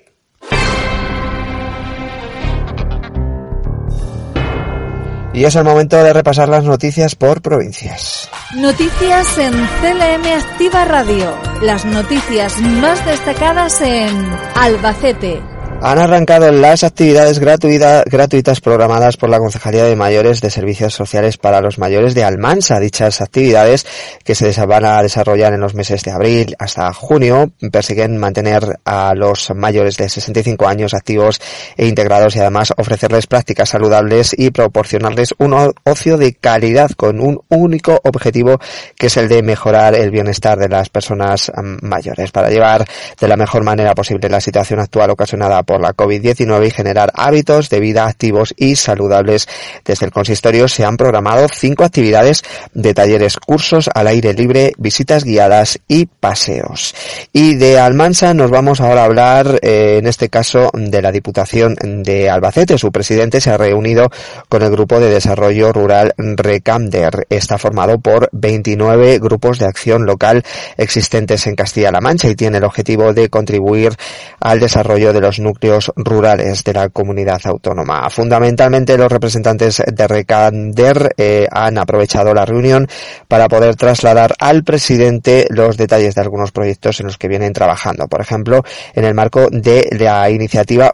Y 5.40 5.46
es 5.46 5.56
el 5.56 5.64
momento 5.64 5.96
de 6.04 6.12
repasar 6.12 6.50
las 6.50 6.66
noticias 6.66 7.16
por 7.16 7.42
provincias. 7.42 8.30
Noticias 8.58 9.38
en 9.38 9.54
CLM 9.54 10.38
Activa 10.38 10.84
Radio. 10.84 11.34
Las 11.62 11.86
noticias 11.86 12.60
más 12.60 13.06
destacadas 13.06 13.80
en 13.80 14.14
Albacete, 14.56 15.42
han 15.82 15.98
arrancado 15.98 16.52
las 16.52 16.84
actividades 16.84 17.40
gratuitas 17.40 18.60
programadas 18.60 19.16
por 19.16 19.30
la 19.30 19.40
Concejalía 19.40 19.86
de 19.86 19.96
Mayores 19.96 20.42
de 20.42 20.50
Servicios 20.50 20.94
Sociales 20.94 21.38
para 21.38 21.62
los 21.62 21.80
Mayores 21.80 22.14
de 22.14 22.26
Almansa. 22.26 22.82
Dichas 22.82 23.22
actividades, 23.22 23.86
que 24.26 24.36
se 24.36 24.54
van 24.66 24.84
a 24.84 25.02
desarrollar 25.02 25.54
en 25.54 25.62
los 25.62 25.76
meses 25.76 26.04
de 26.04 26.12
abril 26.12 26.56
hasta 26.60 26.92
junio, 26.94 27.52
persiguen 27.72 28.18
mantener 28.18 28.80
a 28.84 29.14
los 29.16 29.52
mayores 29.56 29.96
de 29.96 30.10
65 30.10 30.68
años 30.68 30.94
activos 30.94 31.40
e 31.78 31.88
integrados 31.88 32.36
y 32.36 32.40
además 32.40 32.74
ofrecerles 32.76 33.28
prácticas 33.28 33.70
saludables 33.70 34.36
y 34.38 34.52
proporcionarles 34.52 35.34
un 35.38 35.74
ocio 35.86 36.18
de 36.18 36.34
calidad 36.34 36.92
con 36.92 37.22
un 37.22 37.42
único 37.48 38.02
objetivo 38.04 38.60
que 38.98 39.08
es 39.08 39.16
el 39.16 39.30
de 39.30 39.44
mejorar 39.44 39.96
el 39.96 40.12
bienestar 40.12 40.60
de 40.60 40.68
las 40.68 40.90
personas 40.90 41.50
mm, 41.56 41.88
mayores 41.88 42.32
para 42.32 42.50
llevar 42.50 42.86
de 43.20 43.28
la 43.30 43.38
mejor 43.38 43.64
manera 43.64 43.96
posible 43.96 44.28
la 44.28 44.42
situación 44.42 44.82
actual 44.82 45.12
ocasionada 45.12 45.64
por 45.70 45.82
la 45.82 45.94
COVID-19 45.94 46.66
y 46.66 46.72
generar 46.72 47.12
hábitos 47.14 47.70
de 47.70 47.80
vida 47.80 48.08
activos 48.08 48.56
y 48.58 48.76
saludables. 48.76 49.48
Desde 49.86 50.08
el 50.08 50.12
consistorio 50.12 50.68
se 50.68 50.84
han 50.84 50.98
programado 50.98 51.48
cinco 51.48 51.84
actividades 51.84 52.42
de 52.74 52.96
talleres, 52.96 53.38
cursos 53.38 53.88
al 53.94 54.08
aire 54.08 54.34
libre, 54.34 54.74
visitas 54.80 55.24
guiadas 55.24 55.78
y 55.88 56.08
paseos. 56.08 56.96
Y 57.34 57.54
de 57.54 57.78
Almansa 57.78 58.34
nos 58.34 58.50
vamos 58.50 58.82
ahora 58.82 59.04
a 59.04 59.06
hablar, 59.06 59.60
eh, 59.62 59.98
en 60.00 60.08
este 60.08 60.30
caso, 60.30 60.72
de 60.74 61.04
la 61.04 61.12
Diputación 61.12 61.76
de 61.76 62.32
Albacete. 62.32 62.80
Su 62.80 62.92
presidente 62.92 63.40
se 63.40 63.52
ha 63.52 63.58
reunido 63.58 64.10
con 64.48 64.64
el 64.64 64.72
Grupo 64.72 65.00
de 65.00 65.12
Desarrollo 65.12 65.72
Rural 65.72 66.16
Recamder. 66.18 67.28
Está 67.30 67.60
formado 67.60 68.00
por 68.00 68.28
29 68.32 69.20
grupos 69.20 69.60
de 69.60 69.68
acción 69.68 70.08
local 70.08 70.44
existentes 70.78 71.46
en 71.46 71.56
Castilla-La 71.56 72.02
Mancha 72.02 72.28
y 72.28 72.36
tiene 72.36 72.58
el 72.58 72.64
objetivo 72.64 73.14
de 73.14 73.30
contribuir 73.30 73.94
al 74.40 74.60
desarrollo 74.60 75.14
de 75.14 75.22
los 75.22 75.38
núcleos 75.40 75.59
rurales 75.96 76.64
de 76.64 76.74
la 76.74 76.90
comunidad 76.90 77.42
autónoma. 77.46 78.10
Fundamentalmente 78.10 78.98
los 78.98 79.12
representantes 79.12 79.82
de 79.86 80.08
Recander 80.08 81.14
eh, 81.18 81.48
han 81.52 81.78
aprovechado 81.78 82.34
la 82.34 82.46
reunión 82.46 82.88
para 83.28 83.48
poder 83.48 83.76
trasladar 83.76 84.36
al 84.40 84.64
presidente 84.64 85.48
los 85.50 85.78
detalles 85.78 86.16
de 86.16 86.22
algunos 86.22 86.52
proyectos 86.52 87.00
en 87.00 87.08
los 87.08 87.18
que 87.18 87.28
vienen 87.28 87.54
trabajando. 87.54 88.08
Por 88.08 88.22
ejemplo, 88.22 88.64
en 88.94 89.06
el 89.06 89.14
marco 89.14 89.48
de 89.52 89.88
la 89.92 90.30
iniciativa 90.30 90.92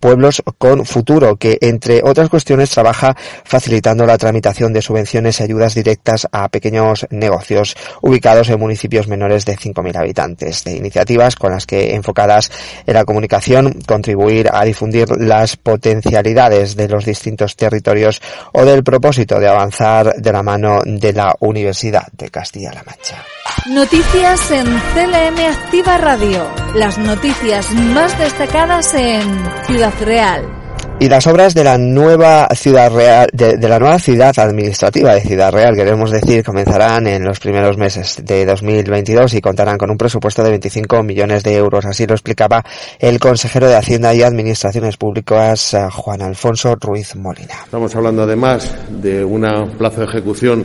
Pueblos 0.00 0.42
con 0.58 0.84
Futuro, 0.84 1.36
que 1.36 1.58
entre 1.60 2.00
otras 2.04 2.28
cuestiones 2.28 2.70
trabaja 2.70 3.16
facilitando 3.44 4.06
la 4.06 4.18
tramitación 4.18 4.72
de 4.72 4.82
subvenciones 4.82 5.40
y 5.40 5.44
ayudas 5.44 5.74
directas 5.74 6.28
a 6.30 6.48
pequeños 6.48 7.06
negocios 7.10 7.76
ubicados 8.02 8.48
en 8.48 8.60
municipios 8.60 9.08
menores 9.08 9.44
de 9.44 9.56
5.000 9.56 9.96
habitantes. 9.96 10.64
De 10.64 10.76
iniciativas 10.76 11.36
con 11.36 11.52
las 11.52 11.66
que 11.66 11.94
enfocadas 11.94 12.50
en 12.86 12.94
la 12.94 13.04
comunicación 13.04 13.80
con 13.86 14.03
contribuir 14.04 14.50
a 14.52 14.64
difundir 14.64 15.08
las 15.16 15.56
potencialidades 15.56 16.76
de 16.76 16.88
los 16.88 17.06
distintos 17.06 17.56
territorios 17.56 18.20
o 18.52 18.62
del 18.62 18.84
propósito 18.84 19.40
de 19.40 19.48
avanzar 19.48 20.16
de 20.16 20.30
la 20.30 20.42
mano 20.42 20.80
de 20.84 21.14
la 21.14 21.34
Universidad 21.40 22.06
de 22.12 22.28
Castilla-La 22.28 22.82
Mancha. 22.84 23.24
Noticias 23.70 24.50
en 24.50 24.66
CLM 24.66 25.38
Activa 25.50 25.96
Radio. 25.96 26.46
Las 26.74 26.98
noticias 26.98 27.70
más 27.72 28.18
destacadas 28.18 28.92
en 28.92 29.22
Ciudad 29.66 29.94
Real. 30.02 30.63
Y 31.00 31.08
las 31.08 31.26
obras 31.26 31.54
de 31.54 31.64
la 31.64 31.76
nueva 31.76 32.48
ciudad 32.54 32.90
real, 32.90 33.28
de, 33.32 33.58
la 33.68 33.78
nueva 33.78 33.98
ciudad 33.98 34.32
administrativa 34.38 35.12
de 35.12 35.20
Ciudad 35.20 35.52
Real, 35.52 35.74
queremos 35.74 36.10
decir, 36.10 36.44
comenzarán 36.44 37.06
en 37.08 37.24
los 37.24 37.40
primeros 37.40 37.76
meses 37.76 38.22
de 38.24 38.46
2022 38.46 39.34
y 39.34 39.40
contarán 39.40 39.76
con 39.76 39.90
un 39.90 39.98
presupuesto 39.98 40.42
de 40.44 40.50
25 40.50 41.02
millones 41.02 41.42
de 41.42 41.56
euros. 41.56 41.84
Así 41.84 42.06
lo 42.06 42.14
explicaba 42.14 42.64
el 42.98 43.18
consejero 43.18 43.66
de 43.66 43.74
Hacienda 43.74 44.14
y 44.14 44.22
Administraciones 44.22 44.96
Públicas, 44.96 45.74
eh, 45.74 45.88
Juan 45.90 46.22
Alfonso 46.22 46.76
Ruiz 46.76 47.16
Molina. 47.16 47.54
Estamos 47.64 47.94
hablando 47.96 48.22
además 48.22 48.72
de 48.88 49.24
un 49.24 49.42
plazo 49.76 50.00
de 50.00 50.06
ejecución 50.06 50.64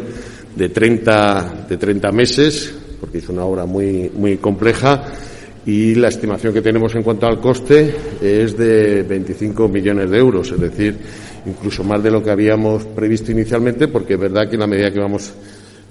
de 0.55 0.69
30, 0.69 1.65
de 1.67 1.77
30 1.77 2.12
meses, 2.12 2.75
porque 3.00 3.17
es 3.17 3.27
una 3.29 3.43
obra 3.43 3.65
muy, 3.65 4.12
muy 4.15 4.38
compleja 4.38 5.03
y 5.69 5.93
la 5.93 6.07
estimación 6.07 6.51
que 6.51 6.63
tenemos 6.63 6.95
en 6.95 7.03
cuanto 7.03 7.27
al 7.27 7.39
coste 7.39 7.93
es 8.19 8.57
de 8.57 9.03
25 9.03 9.67
millones 9.67 10.09
de 10.09 10.17
euros, 10.17 10.51
es 10.51 10.59
decir, 10.59 10.95
incluso 11.45 11.83
más 11.83 12.01
de 12.01 12.09
lo 12.09 12.23
que 12.23 12.31
habíamos 12.31 12.85
previsto 12.85 13.31
inicialmente, 13.31 13.88
porque 13.88 14.15
es 14.15 14.19
verdad 14.19 14.49
que 14.49 14.55
en 14.55 14.61
la 14.61 14.67
medida 14.67 14.91
que 14.91 14.99
vamos 14.99 15.31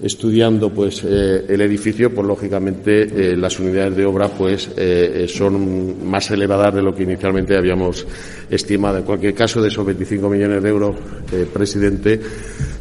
estudiando 0.01 0.69
pues 0.69 1.01
eh, 1.05 1.45
el 1.47 1.61
edificio, 1.61 2.13
pues 2.13 2.27
lógicamente 2.27 3.03
eh, 3.03 3.37
las 3.37 3.57
unidades 3.57 3.95
de 3.95 4.05
obra 4.05 4.27
pues 4.27 4.69
eh, 4.75 5.25
son 5.29 6.05
más 6.05 6.29
elevadas 6.31 6.75
de 6.75 6.81
lo 6.81 6.93
que 6.93 7.03
inicialmente 7.03 7.55
habíamos 7.55 8.05
estimado. 8.49 8.97
En 8.97 9.03
cualquier 9.05 9.33
caso, 9.33 9.61
de 9.61 9.69
esos 9.69 9.85
25 9.85 10.29
millones 10.29 10.61
de 10.61 10.69
euros, 10.69 10.95
presidente, 11.53 12.19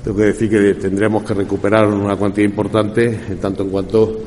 tengo 0.02 0.16
que 0.16 0.24
decir 0.24 0.50
que 0.50 0.74
tendremos 0.74 1.22
que 1.22 1.34
recuperar 1.34 1.86
una 1.86 2.16
cuantía 2.16 2.44
importante 2.44 3.06
en 3.06 3.38
tanto 3.38 3.62
en 3.62 3.70
cuanto 3.70 4.22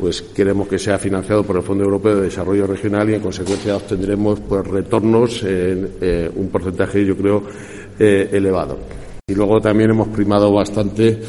pues 0.00 0.22
queremos 0.22 0.66
que 0.66 0.78
sea 0.78 0.98
financiado 0.98 1.44
por 1.44 1.56
el 1.56 1.62
Fondo 1.62 1.84
Europeo 1.84 2.16
de 2.16 2.22
Desarrollo 2.22 2.66
Regional 2.66 3.10
y 3.10 3.14
en 3.14 3.20
consecuencia 3.20 3.76
obtendremos 3.76 4.40
pues 4.40 4.66
retornos 4.66 5.42
en 5.44 5.88
un 6.34 6.48
porcentaje 6.48 7.04
yo 7.04 7.16
creo 7.16 7.42
elevado. 7.98 8.78
Y 9.28 9.34
luego 9.34 9.60
también 9.60 9.90
hemos 9.90 10.08
primado 10.08 10.52
bastante 10.52 11.20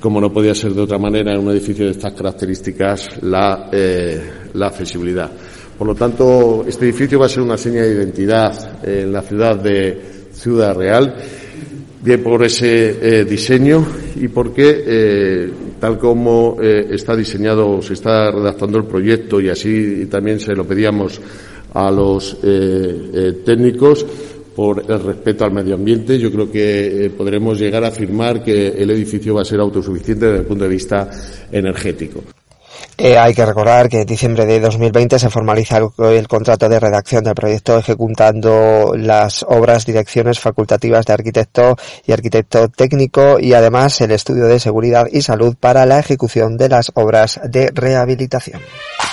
como 0.00 0.20
no 0.20 0.32
podía 0.32 0.54
ser 0.54 0.72
de 0.72 0.82
otra 0.82 0.98
manera 0.98 1.32
en 1.32 1.40
un 1.40 1.50
edificio 1.50 1.84
de 1.84 1.92
estas 1.92 2.12
características, 2.12 3.22
la, 3.22 3.68
eh, 3.72 4.20
la 4.54 4.68
accesibilidad. 4.68 5.30
Por 5.76 5.86
lo 5.86 5.94
tanto, 5.94 6.64
este 6.66 6.84
edificio 6.84 7.18
va 7.18 7.26
a 7.26 7.28
ser 7.28 7.42
una 7.42 7.56
seña 7.56 7.82
de 7.82 7.92
identidad 7.92 8.86
en 8.86 9.12
la 9.12 9.22
ciudad 9.22 9.56
de 9.56 10.28
Ciudad 10.32 10.74
Real, 10.74 11.16
bien 12.02 12.22
por 12.22 12.44
ese 12.44 13.20
eh, 13.20 13.24
diseño 13.24 13.84
y 14.16 14.28
porque, 14.28 14.84
eh, 14.86 15.50
tal 15.80 15.98
como 15.98 16.56
está 16.60 17.14
diseñado, 17.16 17.80
se 17.82 17.94
está 17.94 18.30
redactando 18.30 18.78
el 18.78 18.84
proyecto 18.84 19.40
y 19.40 19.48
así 19.48 20.06
también 20.06 20.40
se 20.40 20.54
lo 20.54 20.66
pedíamos 20.66 21.20
a 21.74 21.90
los 21.90 22.38
técnicos, 22.40 24.06
por 24.56 24.90
el 24.90 25.00
respeto 25.00 25.44
al 25.44 25.52
medio 25.52 25.74
ambiente. 25.74 26.18
Yo 26.18 26.32
creo 26.32 26.50
que 26.50 27.04
eh, 27.04 27.10
podremos 27.10 27.60
llegar 27.60 27.84
a 27.84 27.88
afirmar 27.88 28.42
que 28.42 28.68
el 28.68 28.90
edificio 28.90 29.34
va 29.34 29.42
a 29.42 29.44
ser 29.44 29.60
autosuficiente 29.60 30.24
desde 30.24 30.40
el 30.40 30.46
punto 30.46 30.64
de 30.64 30.70
vista 30.70 31.10
energético. 31.52 32.24
Eh, 32.98 33.18
hay 33.18 33.34
que 33.34 33.44
recordar 33.44 33.88
que 33.90 34.00
en 34.00 34.06
diciembre 34.06 34.46
de 34.46 34.58
2020 34.58 35.18
se 35.18 35.28
formaliza 35.28 35.78
el, 35.98 36.28
contrato 36.28 36.68
de 36.68 36.80
redacción 36.80 37.24
del 37.24 37.34
proyecto 37.34 37.78
ejecutando 37.78 38.94
las 38.96 39.44
obras, 39.46 39.84
direcciones 39.84 40.40
facultativas 40.40 41.04
de 41.04 41.12
arquitecto 41.12 41.76
y 42.06 42.12
arquitecto 42.12 42.68
técnico 42.68 43.38
y 43.38 43.52
además 43.52 44.00
el 44.00 44.12
estudio 44.12 44.46
de 44.46 44.60
seguridad 44.60 45.06
y 45.12 45.20
salud 45.20 45.56
para 45.60 45.84
la 45.84 45.98
ejecución 45.98 46.56
de 46.56 46.70
las 46.70 46.90
obras 46.94 47.38
de 47.44 47.70
rehabilitación. 47.74 48.62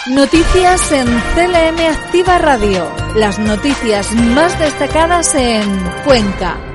Noticias 0.10 0.92
en 0.92 1.08
CLM 1.08 1.80
Activa 1.92 2.38
Radio. 2.38 2.86
Las 3.16 3.38
noticias 3.40 4.12
más 4.14 4.58
destacadas 4.60 5.36
en 5.36 5.64
Cuenca. 6.06 6.73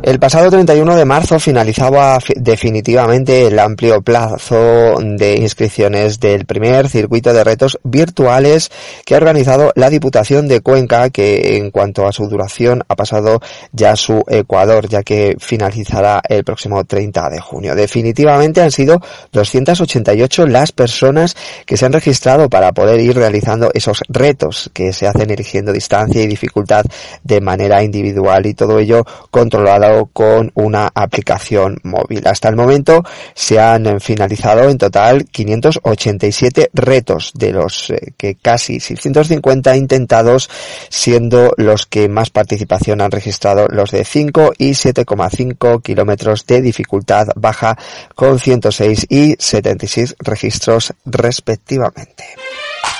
El 0.00 0.20
pasado 0.20 0.48
31 0.48 0.94
de 0.94 1.04
marzo 1.04 1.40
finalizaba 1.40 2.18
definitivamente 2.36 3.48
el 3.48 3.58
amplio 3.58 4.00
plazo 4.00 4.94
de 5.00 5.34
inscripciones 5.34 6.20
del 6.20 6.46
primer 6.46 6.88
circuito 6.88 7.32
de 7.32 7.42
retos 7.42 7.80
virtuales 7.82 8.70
que 9.04 9.14
ha 9.14 9.18
organizado 9.18 9.72
la 9.74 9.90
Diputación 9.90 10.46
de 10.46 10.60
Cuenca, 10.60 11.10
que 11.10 11.56
en 11.56 11.72
cuanto 11.72 12.06
a 12.06 12.12
su 12.12 12.28
duración 12.28 12.84
ha 12.86 12.94
pasado 12.94 13.40
ya 13.72 13.96
su 13.96 14.22
Ecuador, 14.28 14.88
ya 14.88 15.02
que 15.02 15.36
finalizará 15.40 16.22
el 16.28 16.44
próximo 16.44 16.84
30 16.84 17.28
de 17.30 17.40
junio. 17.40 17.74
Definitivamente 17.74 18.62
han 18.62 18.70
sido 18.70 19.02
288 19.32 20.46
las 20.46 20.70
personas 20.70 21.36
que 21.66 21.76
se 21.76 21.86
han 21.86 21.92
registrado 21.92 22.48
para 22.48 22.70
poder 22.72 23.00
ir 23.00 23.16
realizando 23.16 23.72
esos 23.74 24.02
retos 24.08 24.70
que 24.72 24.92
se 24.92 25.08
hacen 25.08 25.30
eligiendo 25.30 25.72
distancia 25.72 26.22
y 26.22 26.28
dificultad 26.28 26.84
de 27.24 27.40
manera 27.40 27.82
individual 27.82 28.46
y 28.46 28.54
todo 28.54 28.78
ello 28.78 29.04
controlado 29.32 29.87
con 30.12 30.50
una 30.54 30.90
aplicación 30.94 31.78
móvil. 31.82 32.26
Hasta 32.26 32.48
el 32.48 32.56
momento 32.56 33.04
se 33.34 33.58
han 33.58 34.00
finalizado 34.00 34.68
en 34.68 34.78
total 34.78 35.24
587 35.26 36.70
retos 36.74 37.32
de 37.34 37.52
los 37.52 37.90
eh, 37.90 38.12
que 38.16 38.36
casi 38.36 38.80
650 38.80 39.76
intentados 39.76 40.50
siendo 40.88 41.52
los 41.56 41.86
que 41.86 42.08
más 42.08 42.30
participación 42.30 43.00
han 43.00 43.10
registrado 43.10 43.66
los 43.68 43.90
de 43.90 44.04
5 44.04 44.52
y 44.58 44.70
7,5 44.70 45.82
kilómetros 45.82 46.46
de 46.46 46.62
dificultad 46.62 47.28
baja 47.36 47.78
con 48.14 48.38
106 48.38 49.06
y 49.08 49.36
76 49.38 50.16
registros 50.20 50.94
respectivamente. 51.04 52.24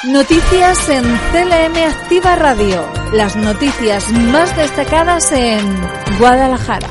Noticias 0.05 0.89
en 0.91 1.03
CLM 1.03 1.77
Activa 1.85 2.37
Radio. 2.37 2.89
Las 3.13 3.35
noticias 3.35 4.09
más 4.13 4.57
destacadas 4.57 5.33
en 5.33 5.59
Guadalajara. 6.21 6.87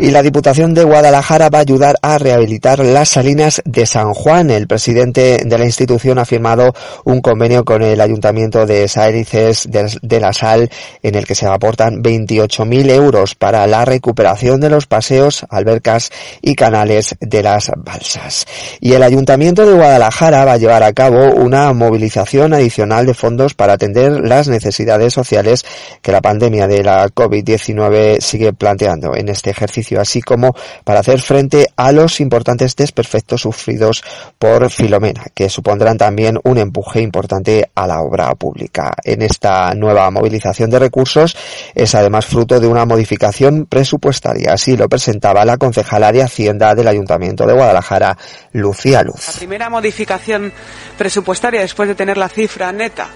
Y 0.00 0.12
la 0.12 0.22
Diputación 0.22 0.74
de 0.74 0.84
Guadalajara 0.84 1.48
va 1.50 1.58
a 1.58 1.62
ayudar 1.62 1.96
a 2.02 2.18
rehabilitar 2.18 2.78
las 2.78 3.08
salinas 3.08 3.60
de 3.64 3.84
San 3.84 4.14
Juan. 4.14 4.48
El 4.48 4.68
presidente 4.68 5.42
de 5.44 5.58
la 5.58 5.64
institución 5.64 6.20
ha 6.20 6.24
firmado 6.24 6.72
un 7.04 7.20
convenio 7.20 7.64
con 7.64 7.82
el 7.82 8.00
Ayuntamiento 8.00 8.64
de 8.64 8.86
Saérices 8.86 9.68
de 9.68 10.20
la 10.20 10.32
Sal 10.32 10.70
en 11.02 11.16
el 11.16 11.26
que 11.26 11.34
se 11.34 11.46
aportan 11.46 12.00
28.000 12.00 12.90
euros 12.90 13.34
para 13.34 13.66
la 13.66 13.84
recuperación 13.84 14.60
de 14.60 14.70
los 14.70 14.86
paseos, 14.86 15.44
albercas 15.50 16.12
y 16.42 16.54
canales 16.54 17.16
de 17.18 17.42
las 17.42 17.72
balsas. 17.76 18.46
Y 18.80 18.92
el 18.92 19.02
Ayuntamiento 19.02 19.66
de 19.66 19.74
Guadalajara 19.74 20.44
va 20.44 20.52
a 20.52 20.58
llevar 20.58 20.84
a 20.84 20.92
cabo 20.92 21.34
una 21.34 21.72
movilización 21.72 22.54
adicional 22.54 23.04
de 23.04 23.14
fondos 23.14 23.54
para 23.54 23.72
atender 23.72 24.20
las 24.20 24.46
necesidades 24.46 25.12
sociales 25.12 25.64
que 26.02 26.12
la 26.12 26.20
pandemia 26.20 26.68
de 26.68 26.84
la 26.84 27.08
COVID-19 27.08 28.20
sigue 28.20 28.52
planteando 28.52 29.16
en 29.16 29.28
este 29.28 29.50
ejercicio 29.50 29.87
así 29.96 30.20
como 30.20 30.54
para 30.84 31.00
hacer 31.00 31.20
frente 31.20 31.68
a 31.76 31.92
los 31.92 32.20
importantes 32.20 32.76
desperfectos 32.76 33.42
sufridos 33.42 34.02
por 34.38 34.70
Filomena, 34.70 35.24
que 35.34 35.48
supondrán 35.48 35.96
también 35.96 36.38
un 36.44 36.58
empuje 36.58 37.00
importante 37.00 37.70
a 37.74 37.86
la 37.86 38.00
obra 38.00 38.34
pública. 38.34 38.92
En 39.04 39.22
esta 39.22 39.74
nueva 39.74 40.10
movilización 40.10 40.70
de 40.70 40.78
recursos 40.78 41.36
es 41.74 41.94
además 41.94 42.26
fruto 42.26 42.60
de 42.60 42.66
una 42.66 42.84
modificación 42.84 43.66
presupuestaria, 43.66 44.52
así 44.52 44.76
lo 44.76 44.88
presentaba 44.88 45.44
la 45.44 45.56
concejala 45.56 46.12
de 46.12 46.22
Hacienda 46.22 46.74
del 46.74 46.88
Ayuntamiento 46.88 47.46
de 47.46 47.54
Guadalajara, 47.54 48.16
Lucía 48.52 49.02
Luz. 49.02 49.28
La 49.28 49.38
primera 49.38 49.70
modificación 49.70 50.52
presupuestaria 50.96 51.60
después 51.60 51.88
de 51.88 51.94
tener 51.94 52.16
la 52.16 52.28
cifra 52.28 52.72
neta 52.72 53.08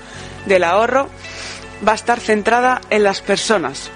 del 0.47 0.65
ahorro 0.65 1.09
va 1.87 1.93
a 1.93 1.97
estar 1.97 2.21
centrada 2.21 2.81
en 2.91 3.03
las 3.03 3.21
personas, 3.21 3.91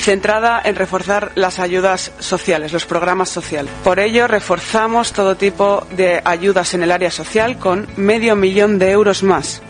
centrada 0.00 0.60
en 0.64 0.76
reforzar 0.76 1.32
las 1.34 1.58
ayudas 1.58 2.12
sociales, 2.18 2.72
los 2.72 2.86
programas 2.86 3.28
sociales. 3.28 3.72
Por 3.84 3.98
ello, 4.00 4.26
reforzamos 4.26 5.12
todo 5.12 5.36
tipo 5.36 5.86
de 5.90 6.20
ayudas 6.24 6.74
en 6.74 6.82
el 6.82 6.92
área 6.92 7.10
social 7.10 7.58
con 7.58 7.88
medio 7.96 8.36
millón 8.36 8.78
de 8.78 8.90
euros 8.90 9.22
más. 9.22 9.62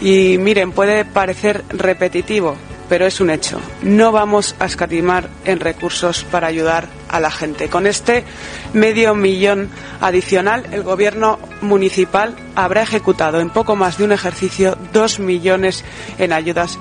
Y 0.00 0.38
miren, 0.38 0.72
puede 0.72 1.04
parecer 1.04 1.64
repetitivo, 1.70 2.56
pero 2.88 3.06
es 3.06 3.20
un 3.20 3.30
hecho. 3.30 3.60
No 3.82 4.12
vamos 4.12 4.54
a 4.58 4.66
escatimar 4.66 5.28
en 5.44 5.60
recursos 5.60 6.24
para 6.24 6.46
ayudar 6.46 6.88
a 7.08 7.20
la 7.20 7.30
gente. 7.30 7.68
Con 7.68 7.86
este 7.86 8.24
medio 8.72 9.14
millón 9.14 9.70
adicional, 10.00 10.66
el 10.72 10.82
Gobierno 10.82 11.38
municipal 11.60 12.34
habrá 12.54 12.82
ejecutado 12.82 13.40
en 13.40 13.50
poco 13.50 13.76
más 13.76 13.98
de 13.98 14.04
un 14.04 14.12
ejercicio 14.12 14.76
dos 14.92 15.20
millones 15.20 15.84
en 16.18 16.32
ayudas 16.32 16.78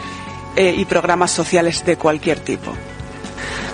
eh, 0.56 0.74
y 0.78 0.86
programas 0.86 1.32
sociales 1.32 1.86
de 1.86 1.98
cualquier 1.98 2.40
tipo. 2.40 2.74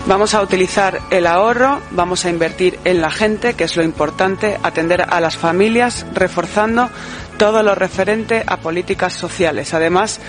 Vamos 0.07 0.33
a 0.33 0.41
utilizar 0.41 1.01
el 1.11 1.27
ahorro, 1.27 1.81
vamos 1.91 2.25
a 2.25 2.29
invertir 2.29 2.79
en 2.83 3.01
la 3.01 3.11
gente, 3.11 3.53
que 3.53 3.65
es 3.65 3.75
lo 3.75 3.83
importante, 3.83 4.57
atender 4.63 5.05
a 5.07 5.19
las 5.19 5.37
familias, 5.37 6.05
reforzando 6.13 6.89
todo 7.37 7.63
lo 7.63 7.75
referente 7.75 8.43
a 8.45 8.57
políticas 8.57 9.13
sociales. 9.13 9.73
Además, 9.73 10.19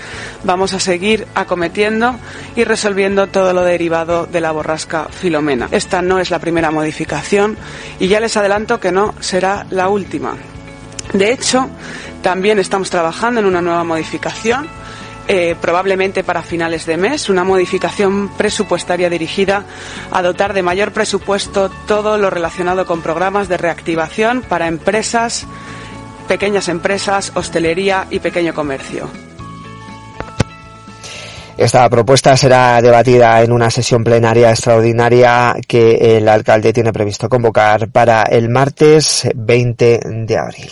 vamos 0.43 0.73
a 0.73 0.79
seguir 0.79 1.27
acometiendo 1.35 2.15
y 2.55 2.63
resolviendo 2.63 3.27
todo 3.27 3.53
lo 3.53 3.63
derivado 3.63 4.27
de 4.27 4.41
la 4.41 4.51
borrasca 4.51 5.07
Filomena. 5.09 5.67
Esta 5.71 6.01
no 6.01 6.19
es 6.19 6.31
la 6.31 6.39
primera 6.39 6.71
modificación 6.71 7.57
y 7.99 8.07
ya 8.07 8.19
les 8.19 8.37
adelanto 8.37 8.79
que 8.79 8.91
no 8.91 9.13
será 9.19 9.65
la 9.69 9.89
última. 9.89 10.35
De 11.13 11.31
hecho, 11.33 11.69
también 12.21 12.59
estamos 12.59 12.89
trabajando 12.89 13.39
en 13.39 13.45
una 13.45 13.61
nueva 13.61 13.83
modificación 13.83 14.80
eh, 15.27 15.55
probablemente 15.59 16.23
para 16.23 16.41
finales 16.41 16.85
de 16.85 16.97
mes, 16.97 17.29
una 17.29 17.43
modificación 17.43 18.29
presupuestaria 18.37 19.09
dirigida 19.09 19.65
a 20.11 20.21
dotar 20.21 20.53
de 20.53 20.61
mayor 20.61 20.91
presupuesto 20.91 21.69
todo 21.87 22.17
lo 22.17 22.29
relacionado 22.29 22.85
con 22.85 23.01
programas 23.01 23.47
de 23.47 23.57
reactivación 23.57 24.41
para 24.41 24.67
empresas, 24.67 25.45
pequeñas 26.27 26.67
empresas, 26.67 27.31
hostelería 27.35 28.07
y 28.09 28.19
pequeño 28.19 28.53
comercio. 28.53 29.09
Esta 31.57 31.87
propuesta 31.89 32.35
será 32.35 32.81
debatida 32.81 33.41
en 33.43 33.51
una 33.51 33.69
sesión 33.69 34.03
plenaria 34.03 34.49
extraordinaria 34.49 35.55
que 35.67 36.17
el 36.17 36.27
alcalde 36.27 36.73
tiene 36.73 36.91
previsto 36.91 37.29
convocar 37.29 37.89
para 37.89 38.23
el 38.23 38.49
martes 38.49 39.29
20 39.35 39.99
de 40.25 40.37
abril. 40.37 40.71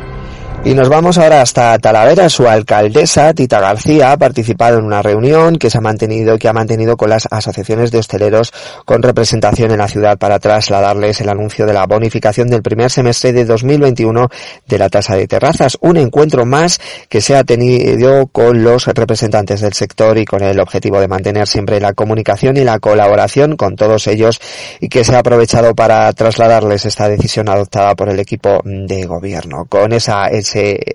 Y 0.63 0.75
nos 0.75 0.89
vamos 0.89 1.17
ahora 1.17 1.41
hasta 1.41 1.79
Talavera. 1.79 2.29
Su 2.29 2.47
alcaldesa, 2.47 3.33
Tita 3.33 3.59
García, 3.59 4.11
ha 4.11 4.17
participado 4.17 4.77
en 4.77 4.85
una 4.85 5.01
reunión 5.01 5.55
que 5.55 5.71
se 5.71 5.79
ha 5.79 5.81
mantenido, 5.81 6.37
que 6.37 6.47
ha 6.47 6.53
mantenido 6.53 6.97
con 6.97 7.09
las 7.09 7.27
asociaciones 7.31 7.89
de 7.89 7.97
hosteleros 7.97 8.53
con 8.85 9.01
representación 9.01 9.71
en 9.71 9.79
la 9.79 9.87
ciudad 9.87 10.19
para 10.19 10.37
trasladarles 10.37 11.19
el 11.19 11.29
anuncio 11.29 11.65
de 11.65 11.73
la 11.73 11.87
bonificación 11.87 12.47
del 12.47 12.61
primer 12.61 12.91
semestre 12.91 13.33
de 13.33 13.45
2021 13.45 14.29
de 14.67 14.77
la 14.77 14.87
tasa 14.89 15.15
de 15.15 15.27
terrazas. 15.27 15.79
Un 15.81 15.97
encuentro 15.97 16.45
más 16.45 16.79
que 17.09 17.21
se 17.21 17.35
ha 17.35 17.43
tenido 17.43 18.27
con 18.27 18.63
los 18.63 18.85
representantes 18.85 19.61
del 19.61 19.73
sector 19.73 20.19
y 20.19 20.25
con 20.25 20.43
el 20.43 20.59
objetivo 20.59 20.99
de 20.99 21.07
mantener 21.07 21.47
siempre 21.47 21.79
la 21.79 21.93
comunicación 21.93 22.55
y 22.57 22.63
la 22.63 22.77
colaboración 22.77 23.57
con 23.57 23.75
todos 23.75 24.05
ellos 24.05 24.39
y 24.79 24.89
que 24.89 25.03
se 25.03 25.15
ha 25.15 25.19
aprovechado 25.19 25.73
para 25.73 26.13
trasladarles 26.13 26.85
esta 26.85 27.09
decisión 27.09 27.49
adoptada 27.49 27.95
por 27.95 28.09
el 28.09 28.19
equipo 28.19 28.61
de 28.63 29.05
gobierno. 29.05 29.65
Con 29.67 29.91
esa 29.91 30.27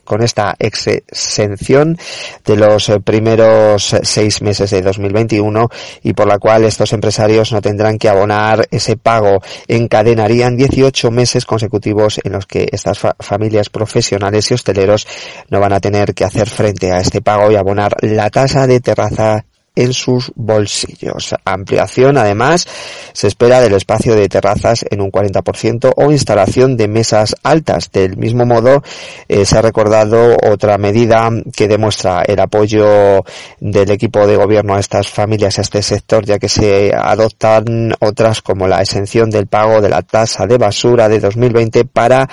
con 0.05 0.23
esta 0.23 0.55
exención 0.59 1.99
de 2.45 2.57
los 2.57 2.89
eh, 2.89 3.01
primeros 3.01 3.97
seis 4.03 4.43
meses 4.43 4.71
de 4.71 4.83
2021 4.83 5.69
y 6.03 6.13
por 6.13 6.27
la 6.27 6.39
cual 6.39 6.65
estos 6.65 6.93
empresarios 6.93 7.53
no 7.53 7.61
tendrán 7.61 7.99
que 7.99 8.09
abonar 8.09 8.67
ese 8.71 8.97
pago. 8.97 9.41
Encadenarían 9.69 10.57
18 10.57 11.11
meses 11.11 11.45
consecutivos 11.45 12.21
en 12.23 12.33
los 12.33 12.47
que 12.47 12.69
estas 12.71 12.99
familias 13.21 13.69
profesionales 13.69 14.51
y 14.51 14.55
hosteleros 14.55 15.07
no 15.51 15.61
van 15.61 15.73
a 15.73 15.81
tener 15.81 16.15
que 16.15 16.25
hacer 16.25 16.49
frente 16.49 16.93
a 16.93 16.99
este 16.99 17.23
pago 17.23 17.51
y 17.51 17.57
abonar 17.57 17.97
la 18.03 18.31
tasa 18.31 18.67
de 18.67 18.81
terraza 18.81 19.45
en 19.77 19.93
sus 19.93 20.33
bolsillos. 20.35 21.35
Ampliación, 21.45 22.17
además, 22.17 22.67
se 23.13 23.29
espera 23.29 23.61
del 23.61 23.75
espacio 23.75 24.17
de 24.17 24.29
terrazas 24.29 24.85
en 24.91 25.01
un 25.01 25.13
40% 25.13 25.93
o 25.95 26.11
instalación 26.11 26.77
de 26.77 26.89
mesas 26.89 27.37
altas. 27.43 27.93
Del 27.93 28.17
mismo 28.17 28.45
modo, 28.45 28.83
eh, 29.29 29.45
se 29.45 29.59
ha 29.59 29.63
recordado 29.63 30.37
otra 30.51 30.79
medida 30.79 31.31
que 31.55 31.69
demuestra 31.69 32.23
el 32.27 32.41
apoyo 32.41 33.23
del 33.61 33.91
equipo 33.91 34.27
de 34.27 34.37
gobierno 34.37 34.75
a 34.75 34.81
estas 34.81 35.09
familias, 35.09 35.59
a 35.59 35.63
este 35.63 35.83
sector, 35.83 36.25
ya 36.25 36.39
que 36.39 36.49
se 36.49 36.93
adoptan 36.95 37.95
otras 38.01 38.43
como 38.43 38.67
la 38.67 38.81
exención 38.81 39.31
del 39.31 39.47
pago 39.47 39.81
de 39.81 39.91
la 39.91 40.03
tasa 40.03 40.47
de 40.47 40.59
basura 40.59 41.09
de 41.09 41.21
2020 41.21 41.85
para 41.85 42.29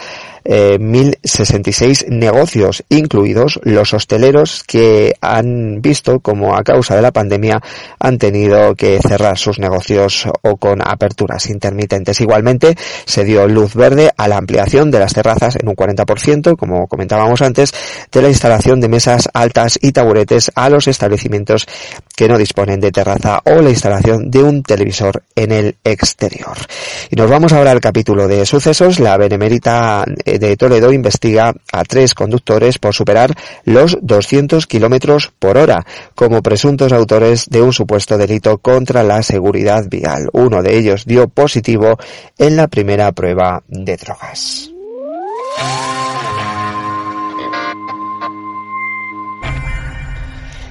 eh, 0.46 0.78
1.066 0.80 2.08
negocios, 2.10 2.84
incluidos 2.90 3.60
los 3.64 3.94
hosteleros 3.94 4.64
que 4.64 5.16
han 5.22 5.82
visto 5.82 6.20
como 6.20 6.56
a 6.56 6.64
causa 6.64 6.96
de 6.96 7.02
la 7.02 7.12
pandemia 7.12 7.33
han 8.00 8.18
tenido 8.18 8.76
que 8.76 9.00
cerrar 9.00 9.38
sus 9.38 9.60
negocios 9.60 10.28
o 10.42 10.58
con 10.58 10.82
aperturas 10.82 11.50
intermitentes. 11.50 12.22
Igualmente 12.22 12.76
se 13.06 13.24
dio 13.24 13.48
luz 13.48 13.76
verde 13.76 14.12
a 14.18 14.28
la 14.28 14.38
ampliación 14.38 14.92
de 14.92 15.00
las 15.00 15.14
terrazas 15.14 15.56
en 15.56 15.68
un 15.68 15.76
40%, 15.76 16.58
como 16.58 16.88
comentábamos 16.88 17.42
antes, 17.42 17.74
de 18.12 18.22
la 18.22 18.30
instalación 18.30 18.80
de 18.80 18.90
mesas 18.90 19.30
altas 19.34 19.80
y 19.82 19.92
taburetes 19.92 20.52
a 20.56 20.70
los 20.70 20.88
establecimientos 20.88 21.66
que 22.16 22.28
no 22.28 22.38
disponen 22.38 22.80
de 22.80 22.92
terraza 22.92 23.42
o 23.46 23.62
la 23.62 23.70
instalación 23.70 24.30
de 24.30 24.44
un 24.44 24.64
televisor 24.64 25.24
en 25.36 25.52
el 25.52 25.76
exterior. 25.84 26.58
Y 27.10 27.16
nos 27.16 27.30
vamos 27.30 27.54
ahora 27.54 27.72
al 27.72 27.82
capítulo 27.82 28.28
de 28.28 28.46
sucesos. 28.46 29.00
La 29.00 29.18
Benemérita 29.18 30.06
de 30.26 30.58
Toledo 30.58 30.92
investiga 30.92 31.54
a 31.72 31.84
tres 31.84 32.14
conductores 32.14 32.80
por 32.80 32.94
superar 32.94 33.34
los 33.66 33.98
200 34.02 34.68
kilómetros 34.68 35.32
por 35.40 35.58
hora 35.58 35.86
como 36.16 36.42
presuntos 36.42 36.92
autores 36.92 37.23
de 37.50 37.62
un 37.62 37.72
supuesto 37.72 38.18
delito 38.18 38.58
contra 38.58 39.04
la 39.04 39.24
seguridad 39.24 39.86
vial. 39.90 40.30
Uno 40.34 40.62
de 40.62 40.78
ellos 40.78 41.06
dio 41.06 41.28
positivo 41.28 41.98
en 42.38 42.58
la 42.58 42.68
primera 42.68 43.12
prueba 43.12 43.64
de 43.68 43.96
drogas. 43.98 44.70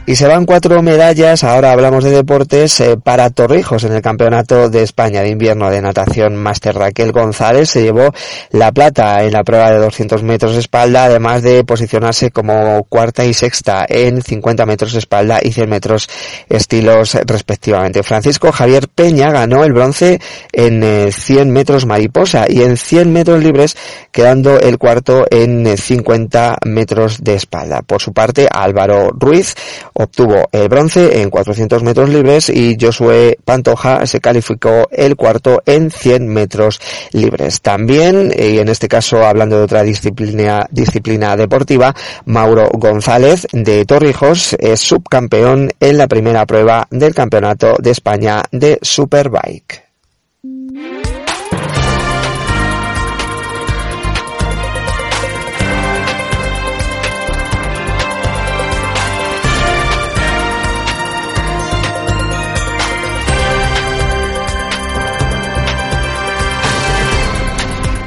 Y 0.04 0.16
se 0.16 0.26
van 0.26 0.46
cuatro 0.46 0.82
medallas, 0.82 1.44
ahora 1.44 1.70
hablamos 1.70 2.02
de 2.02 2.10
deportes, 2.10 2.80
eh, 2.80 2.96
para 2.96 3.30
Torrijos 3.30 3.84
en 3.84 3.92
el 3.92 4.02
Campeonato 4.02 4.68
de 4.68 4.82
España 4.82 5.22
de 5.22 5.28
Invierno 5.28 5.70
de 5.70 5.80
Natación 5.80 6.34
Máster 6.34 6.74
Raquel 6.74 7.12
González 7.12 7.70
se 7.70 7.82
llevó 7.82 8.12
la 8.50 8.72
plata 8.72 9.22
en 9.22 9.32
la 9.32 9.44
prueba 9.44 9.70
de 9.70 9.78
200 9.78 10.24
metros 10.24 10.54
de 10.54 10.58
espalda, 10.58 11.04
además 11.04 11.42
de 11.42 11.62
posicionarse 11.62 12.32
como 12.32 12.82
cuarta 12.88 13.24
y 13.24 13.32
sexta 13.32 13.86
en 13.88 14.22
50 14.22 14.66
metros 14.66 14.92
de 14.92 14.98
espalda 14.98 15.38
y 15.40 15.52
100 15.52 15.70
metros 15.70 16.08
estilos 16.48 17.14
respectivamente. 17.24 18.02
Francisco 18.02 18.50
Javier 18.50 18.88
Peña 18.88 19.30
ganó 19.30 19.62
el 19.62 19.72
bronce 19.72 20.20
en 20.50 21.12
100 21.12 21.38
eh, 21.38 21.44
metros 21.44 21.86
mariposa 21.86 22.46
y 22.48 22.62
en 22.62 22.76
100 22.76 23.12
metros 23.12 23.44
libres, 23.44 23.76
quedando 24.10 24.58
el 24.58 24.78
cuarto 24.78 25.26
en 25.30 25.76
50 25.76 26.54
eh, 26.54 26.68
metros 26.68 27.22
de 27.22 27.36
espalda. 27.36 27.82
Por 27.82 28.02
su 28.02 28.12
parte, 28.12 28.48
Álvaro 28.52 29.10
Ruiz 29.12 29.54
obtuvo 29.94 30.48
el 30.52 30.68
bronce 30.68 31.20
en 31.22 31.30
400 31.30 31.82
metros 31.82 32.08
libres 32.08 32.48
y 32.48 32.76
Josué 32.80 33.38
Pantoja 33.44 34.06
se 34.06 34.20
calificó 34.20 34.88
el 34.90 35.16
cuarto 35.16 35.62
en 35.66 35.90
100 35.90 36.28
metros 36.28 36.80
libres. 37.12 37.60
También, 37.60 38.32
y 38.36 38.58
en 38.58 38.68
este 38.68 38.88
caso 38.88 39.24
hablando 39.24 39.58
de 39.58 39.64
otra 39.64 39.82
disciplina, 39.82 40.66
disciplina 40.70 41.36
deportiva, 41.36 41.94
Mauro 42.26 42.68
González 42.72 43.46
de 43.52 43.84
Torrijos 43.84 44.54
es 44.58 44.80
subcampeón 44.80 45.70
en 45.80 45.98
la 45.98 46.08
primera 46.08 46.46
prueba 46.46 46.86
del 46.90 47.14
Campeonato 47.14 47.76
de 47.78 47.90
España 47.90 48.42
de 48.50 48.78
Superbike. 48.82 49.82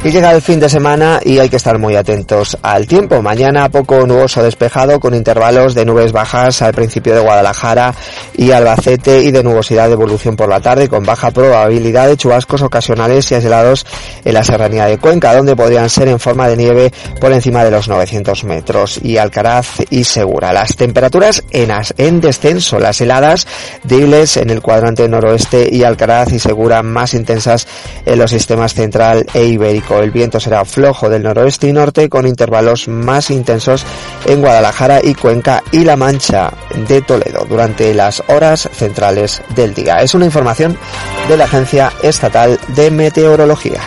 Y 0.06 0.12
llega 0.12 0.32
el 0.32 0.44
fin 0.44 0.60
de 0.60 0.70
semana 0.70 1.20
y 1.24 1.39
hay 1.39 1.50
que 1.50 1.56
estar 1.56 1.80
muy 1.80 1.96
atentos 1.96 2.56
al 2.62 2.86
tiempo. 2.86 3.24
Mañana 3.24 3.70
poco 3.70 4.06
nuboso 4.06 4.44
despejado 4.44 5.00
con 5.00 5.15
intervalos 5.15 5.74
de 5.74 5.84
nubes 5.84 6.12
bajas 6.12 6.62
al 6.62 6.76
principio 6.76 7.15
de 7.15 7.22
Guadalajara 7.22 7.91
y 8.38 8.52
Albacete 8.52 9.24
y 9.24 9.32
de 9.32 9.41
nubosidad 9.41 9.88
de 9.88 9.94
evolución 9.94 10.36
por 10.36 10.48
la 10.48 10.60
tarde 10.60 10.89
con 10.89 11.04
baja 11.04 11.32
probabilidad 11.32 12.08
de 12.08 12.18
chubascos 12.18 12.62
ocasionales 12.62 13.32
y 13.32 13.34
aislados 13.34 13.88
en 14.24 14.36
la 14.36 14.44
serranía 14.44 14.86
de 14.86 15.00
Cuenca 15.00 15.36
donde 15.36 15.56
podrían 15.56 15.89
ser 15.89 16.08
en 16.08 16.20
forma 16.20 16.48
de 16.48 16.58
nieve 16.58 16.94
por 17.20 17.34
encima 17.34 17.63
de 17.63 17.72
los 17.72 17.88
900 17.88 18.44
metros 18.44 19.00
y 19.02 19.18
Alcaraz 19.18 19.80
y 19.89 20.04
Segura. 20.04 20.54
Las 20.54 20.76
temperaturas 20.76 21.44
en, 21.50 21.72
en 21.98 22.22
descenso, 22.22 22.78
las 22.78 23.02
heladas 23.02 23.48
débiles 23.84 24.38
en 24.38 24.52
el 24.52 24.62
cuadrante 24.62 25.10
noroeste 25.10 25.68
y 25.72 25.82
Alcaraz 25.82 26.32
y 26.32 26.38
Segura 26.38 26.84
más 26.84 27.15
intensas 27.15 27.68
en 28.06 28.20
los 28.20 28.30
sistemas 28.30 28.76
central 28.76 29.26
e 29.34 29.46
ibérico. 29.46 29.95
El 30.02 30.12
viento 30.12 30.40
será 30.40 30.66
flojo 30.66 31.10
del 31.10 31.24
noroeste 31.24 31.68
y 31.68 31.74
norte 31.74 32.10
con 32.10 32.28
intervalos 32.28 32.88
más 32.88 33.30
intensos 33.32 33.86
en 34.26 34.42
Guadalajara 34.42 35.00
y 35.04 35.16
Cuenca 35.16 35.64
y 35.72 35.84
La 35.84 35.96
Mancha 35.96 36.52
de 36.88 37.02
Toledo 37.02 37.46
durante 37.48 37.94
las 37.94 38.24
horas 38.28 38.70
centrales 38.74 39.42
del 39.56 39.74
día. 39.74 40.02
Es 40.02 40.14
una 40.14 40.26
información 40.26 40.78
de 41.28 41.38
la 41.38 41.46
Agencia 41.46 41.92
Estatal 42.02 42.60
de 42.76 42.92
Meteorología. 42.92 43.82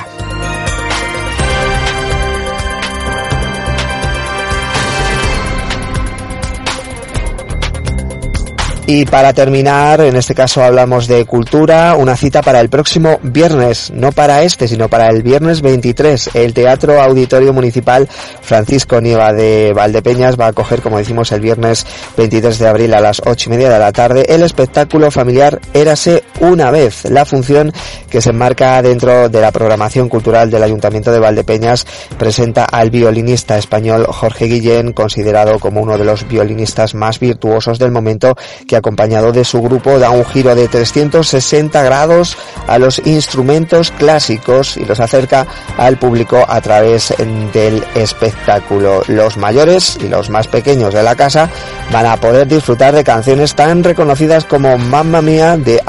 Y 8.90 9.04
para 9.04 9.34
terminar, 9.34 10.00
en 10.00 10.16
este 10.16 10.34
caso 10.34 10.64
hablamos 10.64 11.06
de 11.08 11.26
cultura, 11.26 11.94
una 11.94 12.16
cita 12.16 12.40
para 12.40 12.58
el 12.58 12.70
próximo 12.70 13.20
viernes, 13.22 13.90
no 13.90 14.12
para 14.12 14.44
este, 14.44 14.66
sino 14.66 14.88
para 14.88 15.10
el 15.10 15.22
viernes 15.22 15.60
23. 15.60 16.30
El 16.32 16.54
Teatro 16.54 16.98
Auditorio 16.98 17.52
Municipal 17.52 18.08
Francisco 18.40 18.98
Nieva 19.02 19.34
de 19.34 19.74
Valdepeñas 19.76 20.40
va 20.40 20.46
a 20.46 20.48
acoger, 20.48 20.80
como 20.80 20.96
decimos, 20.96 21.32
el 21.32 21.42
viernes 21.42 21.84
23 22.16 22.58
de 22.58 22.66
abril 22.66 22.94
a 22.94 23.00
las 23.00 23.20
ocho 23.26 23.50
y 23.50 23.52
media 23.52 23.68
de 23.68 23.78
la 23.78 23.92
tarde 23.92 24.24
el 24.26 24.42
espectáculo 24.42 25.10
familiar 25.10 25.60
Érase 25.74 26.24
una 26.40 26.70
vez. 26.70 27.04
La 27.04 27.24
función 27.24 27.72
que 28.10 28.20
se 28.20 28.30
enmarca 28.30 28.80
dentro 28.82 29.28
de 29.28 29.40
la 29.40 29.52
programación 29.52 30.08
cultural 30.08 30.50
del 30.50 30.62
Ayuntamiento 30.62 31.12
de 31.12 31.18
Valdepeñas 31.18 31.86
presenta 32.18 32.64
al 32.64 32.90
violinista 32.90 33.58
español 33.58 34.06
Jorge 34.06 34.46
Guillén, 34.46 34.92
considerado 34.92 35.58
como 35.58 35.80
uno 35.80 35.98
de 35.98 36.04
los 36.04 36.26
violinistas 36.28 36.94
más 36.94 37.18
virtuosos 37.20 37.78
del 37.78 37.90
momento, 37.90 38.36
que 38.66 38.76
acompañado 38.76 39.32
de 39.32 39.44
su 39.44 39.60
grupo 39.62 39.98
da 39.98 40.10
un 40.10 40.24
giro 40.24 40.54
de 40.54 40.68
360 40.68 41.82
grados 41.82 42.36
a 42.66 42.78
los 42.78 43.00
instrumentos 43.06 43.90
clásicos 43.90 44.76
y 44.76 44.84
los 44.84 45.00
acerca 45.00 45.46
al 45.76 45.98
público 45.98 46.44
a 46.46 46.60
través 46.60 47.14
del 47.52 47.84
espectáculo. 47.94 49.02
Los 49.08 49.36
mayores 49.36 49.98
y 50.00 50.08
los 50.08 50.30
más 50.30 50.48
pequeños 50.48 50.94
de 50.94 51.02
la 51.02 51.14
casa 51.14 51.50
van 51.92 52.06
a 52.06 52.16
poder 52.16 52.46
disfrutar 52.46 52.94
de 52.94 53.04
canciones 53.04 53.54
tan 53.54 53.82
reconocidas 53.84 54.44
como 54.44 54.78
Mamma 54.78 55.22
Mía 55.22 55.56
de 55.56 55.80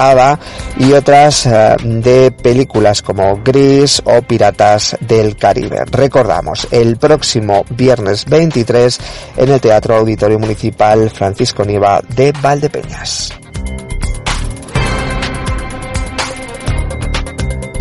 Y 0.78 0.93
otras 0.93 1.45
eh, 1.45 1.75
de 1.84 2.32
películas 2.32 3.02
como 3.02 3.41
Gris 3.43 4.02
o 4.06 4.21
Piratas 4.21 4.97
del 4.99 5.36
Caribe. 5.36 5.86
Recordamos, 5.86 6.67
el 6.71 6.97
próximo 6.97 7.65
viernes 7.69 8.25
23 8.25 8.99
en 9.38 9.49
el 9.49 9.62
Teatro 9.62 9.97
Auditorio 9.97 10.39
Municipal 10.39 11.10
Francisco 11.10 11.63
Niva 11.63 12.02
de 12.15 12.32
Valdepeñas. 12.32 13.38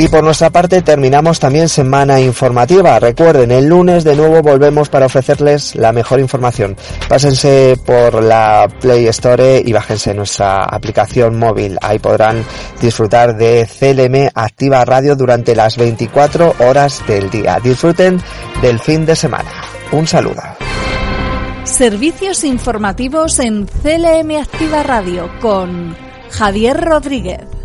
Y 0.01 0.07
por 0.07 0.23
nuestra 0.23 0.51
parte 0.51 0.81
terminamos 0.81 1.41
también 1.41 1.69
semana 1.69 2.21
informativa. 2.21 3.01
Recuerden, 3.01 3.51
el 3.51 3.67
lunes 3.67 4.05
de 4.05 4.15
nuevo 4.15 4.43
volvemos 4.43 4.89
para 4.89 5.07
ofrecerles 5.07 5.75
la 5.75 5.93
mejor 5.93 6.21
información. 6.21 6.77
Pásense 7.09 7.77
por 7.85 8.23
la 8.23 8.69
Play 8.81 9.09
Store 9.09 9.61
y 9.67 9.73
bájense 9.73 10.15
nuestra 10.15 10.63
aplicación 10.63 11.37
móvil. 11.37 11.77
Ahí 11.83 11.99
podrán 11.99 12.45
disfrutar 12.81 13.37
de 13.37 13.67
CLM 13.67 14.31
Activa 14.41 14.85
Radio 14.85 15.17
durante 15.17 15.57
las 15.57 15.77
24 15.77 16.55
horas 16.61 17.03
del 17.09 17.29
día. 17.29 17.59
Disfruten 17.61 18.23
del 18.63 18.79
fin 18.79 19.05
de 19.05 19.17
semana. 19.17 19.51
Un 19.91 20.07
saludo. 20.07 20.43
Servicios 21.65 22.45
informativos 22.45 23.41
en 23.41 23.67
CLM 23.67 24.41
Activa 24.41 24.85
Radio 24.85 25.29
con 25.41 25.97
Javier 26.31 26.81
Rodríguez. 26.81 27.58